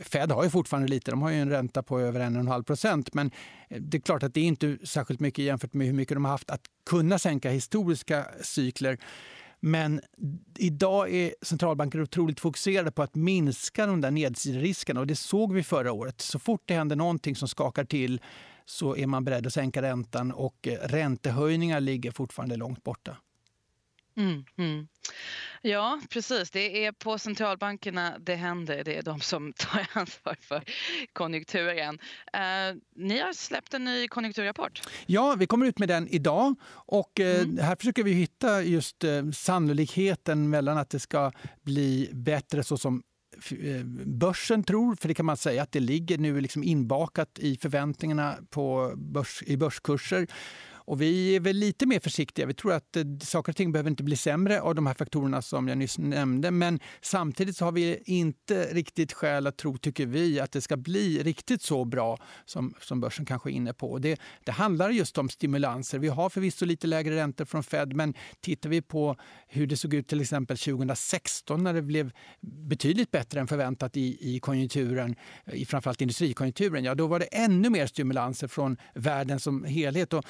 Fed 0.00 0.32
har 0.32 0.44
ju 0.44 0.50
fortfarande 0.50 0.88
lite, 0.88 1.10
de 1.10 1.22
har 1.22 1.30
ju 1.30 1.40
en 1.40 1.50
ränta 1.50 1.82
på 1.82 2.00
över 2.00 2.20
1,5 2.20 2.62
procent. 2.62 3.14
Men 3.14 3.30
eh, 3.68 3.80
det 3.80 3.96
är 3.96 4.00
klart 4.00 4.22
att 4.22 4.34
det 4.34 4.40
är 4.40 4.44
inte 4.44 4.78
särskilt 4.84 5.20
mycket 5.20 5.44
jämfört 5.44 5.74
med 5.74 5.86
hur 5.86 5.94
mycket 5.94 6.16
de 6.16 6.24
har 6.24 6.32
haft 6.32 6.50
att 6.50 6.66
kunna 6.90 7.18
sänka 7.18 7.50
historiska 7.50 8.26
cykler. 8.42 8.98
Men 9.66 10.00
idag 10.58 11.14
är 11.14 11.34
centralbanker 11.42 12.02
otroligt 12.02 12.40
fokuserade 12.40 12.90
på 12.90 13.02
att 13.02 13.14
minska 13.14 13.86
de 13.86 14.00
där 14.00 14.10
nedsideriskerna 14.10 15.00
och 15.00 15.06
det 15.06 15.16
såg 15.16 15.52
vi 15.52 15.62
förra 15.62 15.92
året. 15.92 16.20
Så 16.20 16.38
fort 16.38 16.62
det 16.66 16.74
händer 16.74 16.96
någonting 16.96 17.36
som 17.36 17.48
skakar 17.48 17.84
till 17.84 18.20
så 18.64 18.96
är 18.96 19.06
man 19.06 19.24
beredd 19.24 19.46
att 19.46 19.52
sänka 19.52 19.82
räntan 19.82 20.32
och 20.32 20.68
eh, 20.68 20.88
räntehöjningar 20.88 21.80
ligger 21.80 22.10
fortfarande 22.10 22.56
långt 22.56 22.84
borta. 22.84 23.16
Mm, 24.16 24.44
mm. 24.58 24.88
Ja, 25.62 26.00
precis. 26.10 26.50
Det 26.50 26.84
är 26.84 26.92
på 26.92 27.18
centralbankerna 27.18 28.18
det 28.18 28.34
händer. 28.34 28.84
Det 28.84 28.96
är 28.96 29.02
de 29.02 29.20
som 29.20 29.52
tar 29.52 29.86
ansvar 29.92 30.36
för 30.40 30.62
konjunkturen. 31.12 31.94
Uh, 31.94 32.80
ni 32.96 33.18
har 33.18 33.32
släppt 33.32 33.74
en 33.74 33.84
ny 33.84 34.08
konjunkturrapport. 34.08 34.80
Ja, 35.06 35.34
vi 35.38 35.46
kommer 35.46 35.66
ut 35.66 35.78
med 35.78 35.88
den 35.88 36.08
idag. 36.08 36.54
Och 36.72 37.20
uh, 37.20 37.26
mm. 37.26 37.58
Här 37.58 37.76
försöker 37.76 38.02
vi 38.02 38.12
hitta 38.12 38.62
just 38.62 39.04
uh, 39.04 39.30
sannolikheten 39.30 40.50
mellan 40.50 40.78
att 40.78 40.90
det 40.90 41.00
ska 41.00 41.32
bli 41.62 42.10
bättre 42.12 42.62
så 42.64 42.78
som 42.78 43.02
börsen 44.04 44.64
tror, 44.64 44.96
för 44.96 45.08
det 45.08 45.14
kan 45.14 45.26
man 45.26 45.36
säga 45.36 45.62
att 45.62 45.72
det 45.72 45.80
ligger 45.80 46.18
nu 46.18 46.40
liksom 46.40 46.64
inbakat 46.64 47.38
i 47.38 47.56
förväntningarna 47.56 48.34
på 48.50 48.92
börs, 48.96 49.42
i 49.46 49.56
börskurser 49.56 50.26
och 50.86 51.00
vi 51.00 51.36
är 51.36 51.40
väl 51.40 51.56
lite 51.56 51.86
mer 51.86 52.00
försiktiga. 52.00 52.46
Vi 52.46 52.54
tror 52.54 52.72
att 52.72 52.96
eh, 52.96 53.04
saker 53.22 53.52
och 53.52 53.56
ting 53.56 53.72
behöver 53.72 53.90
inte 53.90 54.02
bli 54.02 54.16
sämre 54.16 54.60
av 54.60 54.74
de 54.74 54.86
här 54.86 54.94
faktorerna 54.94 55.42
som 55.42 55.68
jag 55.68 55.78
nyss 55.78 55.98
nämnde. 55.98 56.50
Men 56.50 56.80
samtidigt 57.00 57.56
så 57.56 57.64
har 57.64 57.72
vi 57.72 58.02
inte 58.04 58.64
riktigt 58.64 59.12
skäl 59.12 59.46
att 59.46 59.56
tro, 59.56 59.78
tycker 59.78 60.06
vi, 60.06 60.40
att 60.40 60.52
det 60.52 60.60
ska 60.60 60.76
bli 60.76 61.22
riktigt 61.22 61.62
så 61.62 61.84
bra 61.84 62.18
som, 62.44 62.74
som 62.80 63.00
börsen 63.00 63.24
kanske 63.24 63.50
är 63.50 63.52
inne 63.52 63.72
på. 63.72 63.98
Det, 63.98 64.20
det 64.44 64.52
handlar 64.52 64.90
just 64.90 65.18
om 65.18 65.28
stimulanser. 65.28 65.98
Vi 65.98 66.08
har 66.08 66.30
förvisso 66.30 66.64
lite 66.64 66.86
lägre 66.86 67.16
räntor 67.16 67.44
från 67.44 67.62
Fed, 67.62 67.92
men 67.92 68.14
tittar 68.40 68.68
vi 68.68 68.82
på 68.82 69.16
hur 69.46 69.66
det 69.66 69.76
såg 69.76 69.94
ut 69.94 70.08
till 70.08 70.20
exempel 70.20 70.58
2016 70.58 71.64
när 71.64 71.74
det 71.74 71.82
blev 71.82 72.12
betydligt 72.40 73.10
bättre 73.10 73.40
än 73.40 73.46
förväntat 73.46 73.96
i, 73.96 74.34
i 74.34 74.40
konjunkturen, 74.40 75.16
i 75.52 75.64
framförallt 75.64 76.00
industrikonjunkturen, 76.00 76.84
ja 76.84 76.94
då 76.94 77.06
var 77.06 77.18
det 77.18 77.24
ännu 77.24 77.70
mer 77.70 77.86
stimulanser 77.86 78.48
från 78.48 78.76
världen 78.94 79.40
som 79.40 79.64
helhet. 79.64 80.12
Och 80.12 80.24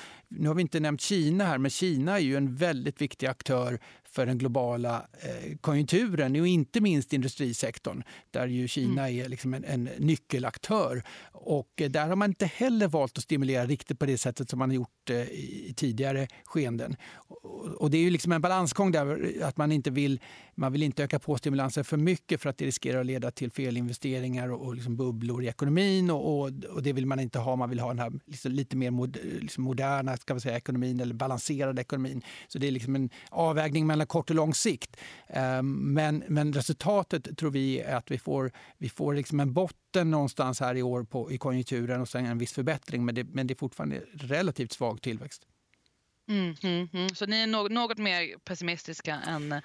nu 0.44 0.48
har 0.50 0.54
vi 0.54 0.62
inte 0.62 0.80
nämnt 0.80 1.00
Kina 1.00 1.44
här, 1.44 1.58
men 1.58 1.70
Kina 1.70 2.12
är 2.12 2.18
ju 2.18 2.36
en 2.36 2.54
väldigt 2.54 3.00
viktig 3.00 3.26
aktör 3.26 3.80
för 4.14 4.26
den 4.26 4.38
globala 4.38 5.06
eh, 5.12 5.56
konjunkturen 5.60 6.40
och 6.40 6.46
inte 6.46 6.80
minst 6.80 7.12
industrisektorn 7.12 8.02
där 8.30 8.46
ju 8.46 8.68
Kina 8.68 9.08
mm. 9.08 9.24
är 9.24 9.28
liksom 9.28 9.54
en, 9.54 9.64
en, 9.64 9.84
nyckelaktör. 9.98 11.02
Och 11.32 11.68
eh, 11.76 11.90
där 11.90 12.08
har 12.08 12.16
man 12.16 12.30
inte 12.30 12.46
heller 12.46 12.88
valt 12.88 13.18
att 13.18 13.24
stimulera 13.24 13.66
riktigt 13.66 13.98
på 13.98 14.06
det 14.06 14.18
sättet 14.18 14.50
som 14.50 14.58
man 14.58 14.70
har 14.70 14.74
gjort 14.74 15.10
eh, 15.10 15.16
i 15.16 15.74
tidigare 15.76 16.28
skeenden. 16.44 16.96
Och, 17.78 17.90
det 17.90 17.98
är 17.98 18.02
ju 18.02 18.10
liksom 18.10 18.32
en 18.32 18.40
balansgång 18.40 18.92
där 18.92 19.32
att 19.42 19.56
man 19.56 19.72
inte 19.72 19.90
vill, 19.90 20.20
man 20.54 20.72
vill 20.72 20.82
inte 20.82 21.04
öka 21.04 21.18
på 21.18 21.36
stimulanser 21.36 21.82
för 21.82 21.96
mycket 21.96 22.40
för 22.40 22.50
att 22.50 22.58
det 22.58 22.64
riskerar 22.64 23.00
att 23.00 23.06
leda 23.06 23.30
till 23.30 23.50
felinvesteringar 23.50 24.48
och, 24.48 24.66
och 24.66 24.74
liksom 24.74 24.96
bubblor 24.96 25.44
i 25.44 25.48
ekonomin 25.48 26.10
och, 26.10 26.40
och, 26.40 26.50
och, 26.70 26.82
det 26.82 26.92
vill 26.92 27.06
man 27.06 27.20
inte 27.20 27.38
ha. 27.38 27.56
Man 27.56 27.70
vill 27.70 27.80
ha 27.80 27.88
den 27.88 27.98
här 27.98 28.12
liksom 28.26 28.52
lite 28.52 28.76
mer 28.76 28.90
mod, 28.90 29.18
liksom 29.40 29.64
moderna 29.64 30.16
ska 30.16 30.34
vi 30.34 30.40
säga, 30.40 30.56
ekonomin 30.56 31.00
eller 31.00 31.14
balanserade 31.14 31.80
ekonomin. 31.80 32.22
Så 32.48 32.58
det 32.58 32.66
är 32.66 32.70
liksom 32.70 32.96
en 32.96 33.10
avvägning 33.30 33.86
mellan 33.86 34.03
kort 34.06 34.30
och 34.30 34.36
lång 34.36 34.54
sikt. 34.54 34.96
Ehm, 35.28 35.94
men, 35.94 36.24
men 36.28 36.52
resultatet 36.52 37.38
tror 37.38 37.50
vi 37.50 37.80
är 37.80 37.96
att 37.96 38.10
vi 38.10 38.18
får, 38.18 38.52
vi 38.78 38.88
får 38.88 39.14
liksom 39.14 39.40
en 39.40 39.52
botten 39.52 40.10
någonstans 40.10 40.60
här 40.60 40.74
i 40.74 40.82
år 40.82 41.04
på, 41.04 41.32
i 41.32 41.38
konjunkturen 41.38 42.00
och 42.00 42.08
sen 42.08 42.26
en 42.26 42.38
viss 42.38 42.52
förbättring. 42.52 43.04
Men 43.04 43.14
det, 43.14 43.24
men 43.24 43.46
det 43.46 43.54
är 43.54 43.56
fortfarande 43.56 44.02
relativt 44.14 44.72
svag 44.72 45.02
tillväxt. 45.02 45.42
Mm, 46.28 46.56
mm, 46.62 46.88
mm. 46.92 47.08
Så 47.08 47.26
ni 47.26 47.36
är 47.36 47.46
något, 47.46 47.72
något 47.72 47.98
mer 47.98 48.38
pessimistiska 48.38 49.14
än, 49.14 49.60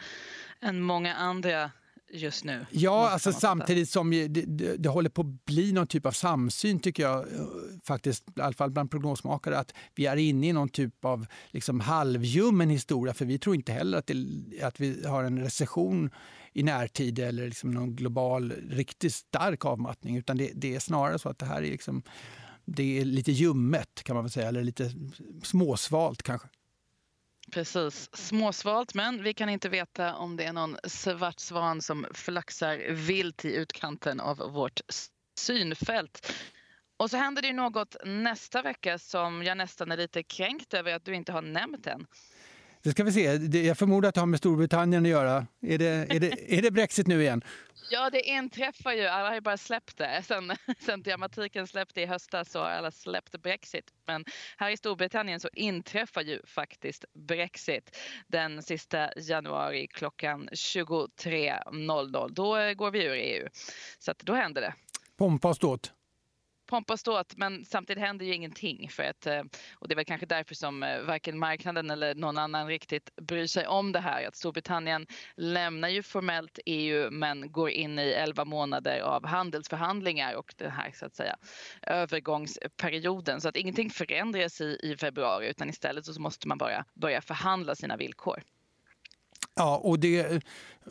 än 0.62 0.82
många 0.82 1.16
andra 1.16 1.72
just 2.12 2.44
nu. 2.44 2.66
Ja, 2.72 3.10
alltså 3.10 3.34
samtidigt 3.34 3.90
som 3.90 4.12
det, 4.12 4.28
det, 4.28 4.78
det, 4.78 4.90
håller 4.90 5.10
på 5.10 5.22
att 5.22 5.46
bli 5.46 5.72
någon 5.72 5.88
typ 5.88 6.06
av 6.06 6.12
samsyn 6.12 6.80
tycker 6.80 7.04
jag, 7.04 7.20
eh, 7.20 7.46
faktiskt, 7.84 8.24
i 8.36 8.42
alla 8.42 8.54
fall 8.54 8.72
bland 8.72 8.92
prognosmakare, 8.92 9.58
att 9.58 9.74
vi 9.96 10.06
är 10.06 10.16
inne 10.16 10.48
i 10.48 10.54
någon 10.54 10.70
typ 10.70 11.06
av 11.06 11.26
liksom 11.48 11.80
halvljummen 11.80 12.70
historia. 12.70 13.14
För 13.14 13.26
vi 13.26 13.40
tror 13.40 13.56
inte 13.56 13.72
heller 13.72 13.98
att, 13.98 14.08
det, 14.08 14.16
att 14.64 14.80
vi 14.80 15.08
har 15.08 15.24
en 15.24 15.40
recession 15.40 16.10
i 16.54 16.64
närtid 16.64 17.20
eller 17.20 17.46
liksom 17.46 17.72
någon 17.72 17.96
global 17.96 18.54
riktigt 18.70 19.14
stark 19.14 19.66
avmattning. 19.66 20.18
Utan 20.18 20.38
det, 20.38 20.52
det 20.56 20.76
är 20.76 20.80
snarare 20.80 21.20
så 21.20 21.30
att 21.30 21.40
det 21.40 21.46
här 21.46 21.58
är, 21.58 21.72
liksom, 21.72 22.04
det 22.66 23.00
är 23.00 23.06
lite 23.06 23.32
ljummet 23.32 24.04
kan 24.04 24.16
man 24.16 24.24
väl 24.24 24.32
säga, 24.32 24.48
eller 24.48 24.64
lite 24.64 24.92
småsvalt 25.44 26.24
kanske. 26.24 26.48
Precis, 27.52 28.10
småsvalt 28.16 28.94
men 28.94 29.24
vi 29.24 29.34
kan 29.34 29.50
inte 29.50 29.70
veta 29.70 30.16
om 30.16 30.36
det 30.38 30.44
är 30.44 30.54
någon 30.54 30.78
svart 30.84 31.40
svan 31.40 31.82
som 31.82 32.08
flaxar 32.14 32.92
vilt 32.92 33.46
i 33.46 33.56
utkanten 33.56 34.20
av 34.20 34.38
vårt 34.38 34.82
synfält. 35.40 36.34
Och 36.98 37.10
så 37.10 37.18
händer 37.18 37.42
det 37.42 37.54
något 37.54 37.96
nästa 38.06 38.62
vecka 38.62 39.00
som 39.00 39.44
jag 39.44 39.58
nästan 39.58 39.92
är 39.92 39.98
lite 39.98 40.24
kränkt 40.24 40.74
över 40.74 40.94
att 40.94 41.06
du 41.06 41.16
inte 41.16 41.32
har 41.32 41.42
nämnt 41.42 41.88
än. 41.88 42.08
Det 42.84 42.92
ska 42.92 43.04
vi 43.04 43.12
se. 43.12 43.24
Jag 43.68 43.78
förmodar 43.78 44.10
att 44.10 44.16
det 44.16 44.22
har 44.22 44.26
med 44.26 44.40
Storbritannien 44.40 45.04
att 45.04 45.10
göra. 45.10 45.48
Är 45.62 45.78
det, 45.78 45.86
är 45.86 46.20
det, 46.20 46.58
är 46.58 46.62
det 46.62 46.72
Brexit 46.72 47.08
nu 47.08 47.22
igen? 47.22 47.44
Ja, 47.92 48.10
det 48.10 48.22
inträffar 48.22 48.94
ju. 48.94 49.06
Alla 49.06 49.28
har 49.28 49.36
ju 49.36 49.42
bara 49.42 49.58
släppt 49.58 49.98
det. 49.98 50.24
Sen, 50.26 50.52
sen 50.80 51.04
dramatiken 51.04 51.68
släppte 51.68 52.02
i 52.02 52.06
höstas 52.06 52.52
så 52.52 52.60
har 52.60 52.70
alla 52.70 52.92
släppt 52.92 53.42
Brexit. 53.42 53.86
Men 54.08 54.26
här 54.58 54.72
i 54.72 54.78
Storbritannien 54.78 55.40
så 55.40 55.50
inträffar 55.54 56.22
ju 56.22 56.42
faktiskt 56.46 57.06
Brexit 57.14 57.98
den 58.28 58.64
sista 58.64 59.10
januari 59.18 59.88
klockan 59.88 60.50
23.00. 60.50 62.30
Då 62.30 62.74
går 62.74 62.92
vi 62.92 63.04
ur 63.04 63.14
EU. 63.14 63.48
Så 64.00 64.12
att 64.12 64.20
då 64.20 64.34
händer 64.34 64.62
det. 64.62 64.74
Pompa 65.18 65.54
ståt 65.54 65.94
pompa 66.70 66.94
och 66.94 67.00
ståt 67.00 67.38
men 67.38 67.66
samtidigt 67.66 68.04
händer 68.04 68.26
ju 68.26 68.34
ingenting. 68.34 68.90
För 68.90 69.04
att, 69.04 69.28
eh, 69.28 69.42
och 69.74 69.88
det 69.88 69.94
är 69.94 69.96
väl 69.96 70.06
kanske 70.06 70.26
därför 70.26 70.56
som 70.56 70.84
eh, 70.84 71.02
varken 71.02 71.40
marknaden 71.40 71.90
eller 71.90 72.16
någon 72.16 72.38
annan 72.38 72.68
riktigt 72.68 73.16
bryr 73.16 73.48
sig 73.48 73.68
om 73.68 73.92
det 73.92 74.00
här. 74.00 74.28
Att 74.28 74.36
Storbritannien 74.36 75.08
lämnar 75.36 75.90
ju 75.90 76.04
formellt 76.04 76.60
EU 76.66 77.12
men 77.12 77.52
går 77.52 77.70
in 77.70 78.00
i 78.00 78.12
11 78.12 78.46
månader 78.46 79.00
av 79.00 79.26
handelsförhandlingar 79.26 80.34
och 80.34 80.54
den 80.58 80.72
här 80.72 80.92
så 80.94 81.06
att 81.06 81.16
säga 81.16 81.38
övergångsperioden. 81.82 83.42
Så 83.42 83.50
att 83.50 83.56
ingenting 83.56 83.90
förändras 83.90 84.62
i, 84.62 84.80
i 84.84 84.98
februari 84.98 85.50
utan 85.50 85.70
istället 85.70 86.06
så 86.06 86.22
måste 86.22 86.48
man 86.48 86.58
bara 86.58 86.86
börja 86.94 87.22
förhandla 87.22 87.76
sina 87.76 87.98
villkor. 87.98 88.44
Ja, 89.60 89.78
och 89.78 90.00
det 90.00 90.44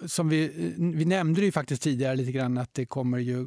som 0.07 0.28
vi, 0.28 0.72
vi 0.78 1.04
nämnde 1.04 1.40
ju 1.40 1.52
faktiskt 1.52 1.83
tidigare 1.83 2.16
lite 2.16 2.33
grann 2.33 2.59
att 2.59 2.74
det 2.74 2.87
kommer 2.87 3.18
ju 3.18 3.46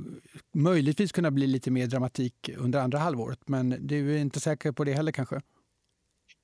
möjligtvis 0.54 1.12
kunna 1.12 1.32
bli 1.32 1.48
lite 1.48 1.72
mer 1.72 1.88
dramatik 1.88 2.50
under 2.58 2.80
andra 2.80 2.98
halvåret. 2.98 3.40
Men 3.46 3.88
du 3.88 4.16
är 4.16 4.18
inte 4.18 4.40
säker 4.40 4.72
på 4.72 4.84
det 4.84 4.94
heller 4.94 5.12
kanske? 5.12 5.42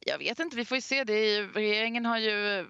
Jag 0.09 0.17
vet 0.17 0.39
inte, 0.39 0.55
vi 0.55 0.65
får 0.65 0.77
ju 0.77 0.81
se. 0.81 1.03
Det 1.03 1.13
är, 1.13 1.47
regeringen 1.47 2.05
har 2.05 2.17
ju, 2.17 2.59
eh, 2.59 2.65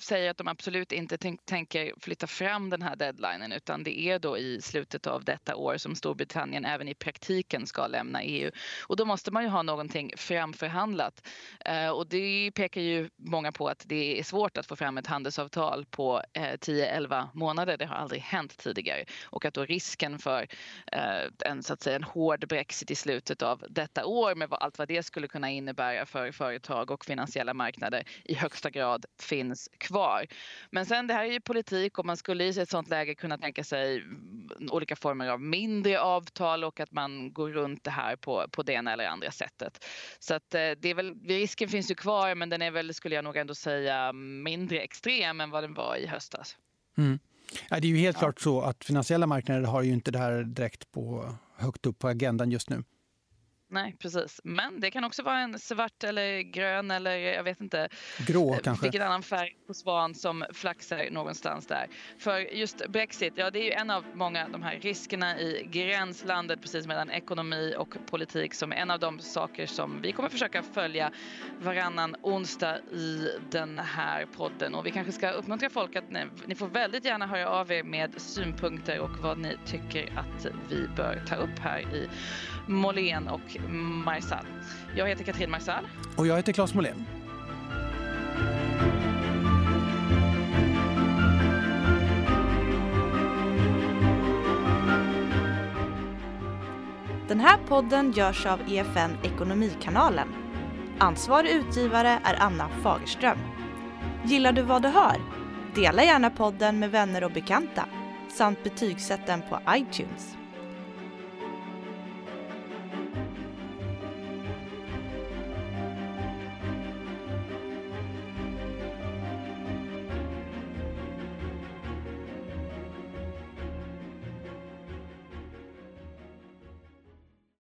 säger 0.00 0.30
att 0.30 0.36
de 0.36 0.48
absolut 0.48 0.92
inte 0.92 1.18
tänk, 1.18 1.44
tänker 1.44 1.92
flytta 2.00 2.26
fram 2.26 2.70
den 2.70 2.82
här 2.82 2.96
deadlinen 2.96 3.52
utan 3.52 3.84
det 3.84 4.00
är 4.00 4.18
då 4.18 4.38
i 4.38 4.60
slutet 4.62 5.06
av 5.06 5.24
detta 5.24 5.56
år 5.56 5.76
som 5.76 5.94
Storbritannien 5.94 6.64
även 6.64 6.88
i 6.88 6.94
praktiken 6.94 7.66
ska 7.66 7.86
lämna 7.86 8.22
EU. 8.22 8.50
Och 8.86 8.96
då 8.96 9.04
måste 9.04 9.30
man 9.30 9.42
ju 9.42 9.48
ha 9.48 9.62
någonting 9.62 10.12
framförhandlat. 10.16 11.28
Eh, 11.64 11.88
och 11.88 12.06
det 12.06 12.50
pekar 12.54 12.80
ju 12.80 13.10
många 13.16 13.52
på 13.52 13.68
att 13.68 13.82
det 13.86 14.18
är 14.18 14.22
svårt 14.22 14.56
att 14.56 14.66
få 14.66 14.76
fram 14.76 14.98
ett 14.98 15.06
handelsavtal 15.06 15.86
på 15.90 16.22
eh, 16.32 16.42
10-11 16.42 17.28
månader. 17.34 17.76
Det 17.76 17.86
har 17.86 17.96
aldrig 17.96 18.20
hänt 18.22 18.56
tidigare. 18.56 19.04
Och 19.24 19.44
att 19.44 19.54
då 19.54 19.64
risken 19.64 20.18
för 20.18 20.46
eh, 20.92 21.50
en, 21.50 21.62
så 21.62 21.72
att 21.72 21.82
säga, 21.82 21.96
en 21.96 22.04
hård 22.04 22.48
brexit 22.48 22.90
i 22.90 22.94
slutet 22.94 23.42
av 23.42 23.64
detta 23.68 24.06
år 24.06 24.34
med 24.34 24.48
allt 24.50 24.78
vad 24.78 24.88
det 24.88 25.02
skulle 25.02 25.28
kunna 25.28 25.50
innebära 25.50 26.06
för 26.06 26.32
företag 26.32 26.75
företag 26.76 26.90
och 26.90 27.04
finansiella 27.04 27.54
marknader 27.54 28.04
i 28.24 28.34
högsta 28.34 28.70
grad 28.70 29.06
finns 29.20 29.68
kvar. 29.78 30.26
Men 30.70 30.86
sen 30.86 31.06
det 31.06 31.14
här 31.14 31.24
är 31.24 31.32
ju 31.32 31.40
politik 31.40 31.98
och 31.98 32.06
man 32.06 32.16
skulle 32.16 32.44
i 32.44 32.48
ett 32.48 32.70
sådant 32.70 32.88
läge 32.88 33.14
kunna 33.14 33.38
tänka 33.38 33.64
sig 33.64 34.02
olika 34.70 34.96
former 34.96 35.28
av 35.28 35.40
mindre 35.40 36.00
avtal 36.00 36.64
och 36.64 36.80
att 36.80 36.92
man 36.92 37.32
går 37.32 37.50
runt 37.50 37.84
det 37.84 37.90
här 37.90 38.16
på, 38.16 38.46
på 38.50 38.62
det 38.62 38.72
ena 38.72 38.92
eller 38.92 39.06
andra 39.06 39.30
sättet. 39.30 39.84
Så 40.18 40.34
att 40.34 40.54
eh, 40.54 40.70
det 40.78 40.88
är 40.90 40.94
väl, 40.94 41.14
risken 41.24 41.68
finns 41.68 41.90
ju 41.90 41.94
kvar 41.94 42.34
men 42.34 42.50
den 42.50 42.62
är 42.62 42.70
väl, 42.70 42.94
skulle 42.94 43.14
jag 43.14 43.24
nog 43.24 43.36
ändå 43.36 43.54
säga, 43.54 44.12
mindre 44.12 44.80
extrem 44.80 45.40
än 45.40 45.50
vad 45.50 45.64
den 45.64 45.74
var 45.74 45.96
i 45.96 46.06
höstas. 46.06 46.56
Mm. 46.98 47.18
Ja, 47.70 47.80
det 47.80 47.86
är 47.86 47.90
ju 47.90 47.98
helt 47.98 48.16
ja. 48.16 48.20
klart 48.20 48.40
så 48.40 48.60
att 48.60 48.84
finansiella 48.84 49.26
marknader 49.26 49.66
har 49.66 49.82
ju 49.82 49.92
inte 49.92 50.10
det 50.10 50.18
här 50.18 50.44
direkt 50.44 50.92
på, 50.92 51.34
högt 51.56 51.86
upp 51.86 51.98
på 51.98 52.08
agendan 52.08 52.50
just 52.50 52.70
nu. 52.70 52.82
Nej, 53.68 53.96
precis. 53.98 54.40
Men 54.44 54.80
det 54.80 54.90
kan 54.90 55.04
också 55.04 55.22
vara 55.22 55.38
en 55.38 55.58
svart 55.58 56.04
eller 56.04 56.40
grön 56.40 56.90
eller 56.90 57.16
jag 57.16 57.44
vet 57.44 57.60
inte. 57.60 57.88
Grå 58.26 58.54
eh, 58.54 58.58
kanske? 58.58 58.82
Vilken 58.82 59.02
annan 59.02 59.22
färg 59.22 59.56
på 59.66 59.74
svan 59.74 60.14
som 60.14 60.44
flaxar 60.52 61.10
någonstans 61.10 61.66
där. 61.66 61.86
För 62.18 62.38
just 62.38 62.86
Brexit, 62.88 63.32
ja 63.36 63.50
det 63.50 63.58
är 63.58 63.64
ju 63.64 63.70
en 63.70 63.90
av 63.90 64.04
många 64.14 64.48
de 64.48 64.62
här 64.62 64.78
riskerna 64.80 65.40
i 65.40 65.68
gränslandet 65.70 66.62
precis 66.62 66.86
mellan 66.86 67.10
ekonomi 67.10 67.74
och 67.78 67.96
politik 68.06 68.54
som 68.54 68.72
är 68.72 68.76
en 68.76 68.90
av 68.90 69.00
de 69.00 69.18
saker 69.18 69.66
som 69.66 70.02
vi 70.02 70.12
kommer 70.12 70.28
försöka 70.28 70.62
följa 70.62 71.12
varannan 71.60 72.16
onsdag 72.22 72.78
i 72.78 73.28
den 73.50 73.78
här 73.78 74.26
podden. 74.26 74.74
Och 74.74 74.86
vi 74.86 74.90
kanske 74.90 75.12
ska 75.12 75.30
uppmuntra 75.30 75.70
folk 75.70 75.96
att 75.96 76.10
ni, 76.10 76.24
ni 76.46 76.54
får 76.54 76.66
väldigt 76.66 77.04
gärna 77.04 77.26
höra 77.26 77.48
av 77.48 77.72
er 77.72 77.82
med 77.82 78.20
synpunkter 78.20 79.00
och 79.00 79.18
vad 79.22 79.38
ni 79.38 79.56
tycker 79.66 80.18
att 80.18 80.46
vi 80.68 80.88
bör 80.96 81.22
ta 81.28 81.34
upp 81.34 81.58
här 81.58 81.80
i 81.80 82.08
Molén 82.68 83.28
och 83.28 83.56
Marsal. 83.68 84.46
Jag 84.96 85.08
heter 85.08 85.24
Katrin 85.24 85.50
Marsal. 85.50 85.84
Och 86.16 86.26
jag 86.26 86.36
heter 86.36 86.52
Claes 86.52 86.74
Molén. 86.74 87.06
Den 97.28 97.40
här 97.40 97.58
podden 97.68 98.12
görs 98.12 98.46
av 98.46 98.60
EFN 98.68 99.10
Ekonomikanalen. 99.22 100.28
Ansvarig 100.98 101.50
utgivare 101.50 102.20
är 102.24 102.42
Anna 102.42 102.68
Fagerström. 102.82 103.38
Gillar 104.24 104.52
du 104.52 104.62
vad 104.62 104.82
du 104.82 104.88
hör? 104.88 105.16
Dela 105.74 106.04
gärna 106.04 106.30
podden 106.30 106.78
med 106.78 106.90
vänner 106.90 107.24
och 107.24 107.32
bekanta 107.32 107.84
samt 108.28 108.64
betygsätt 108.64 109.26
den 109.26 109.42
på 109.42 109.60
iTunes. 109.70 110.35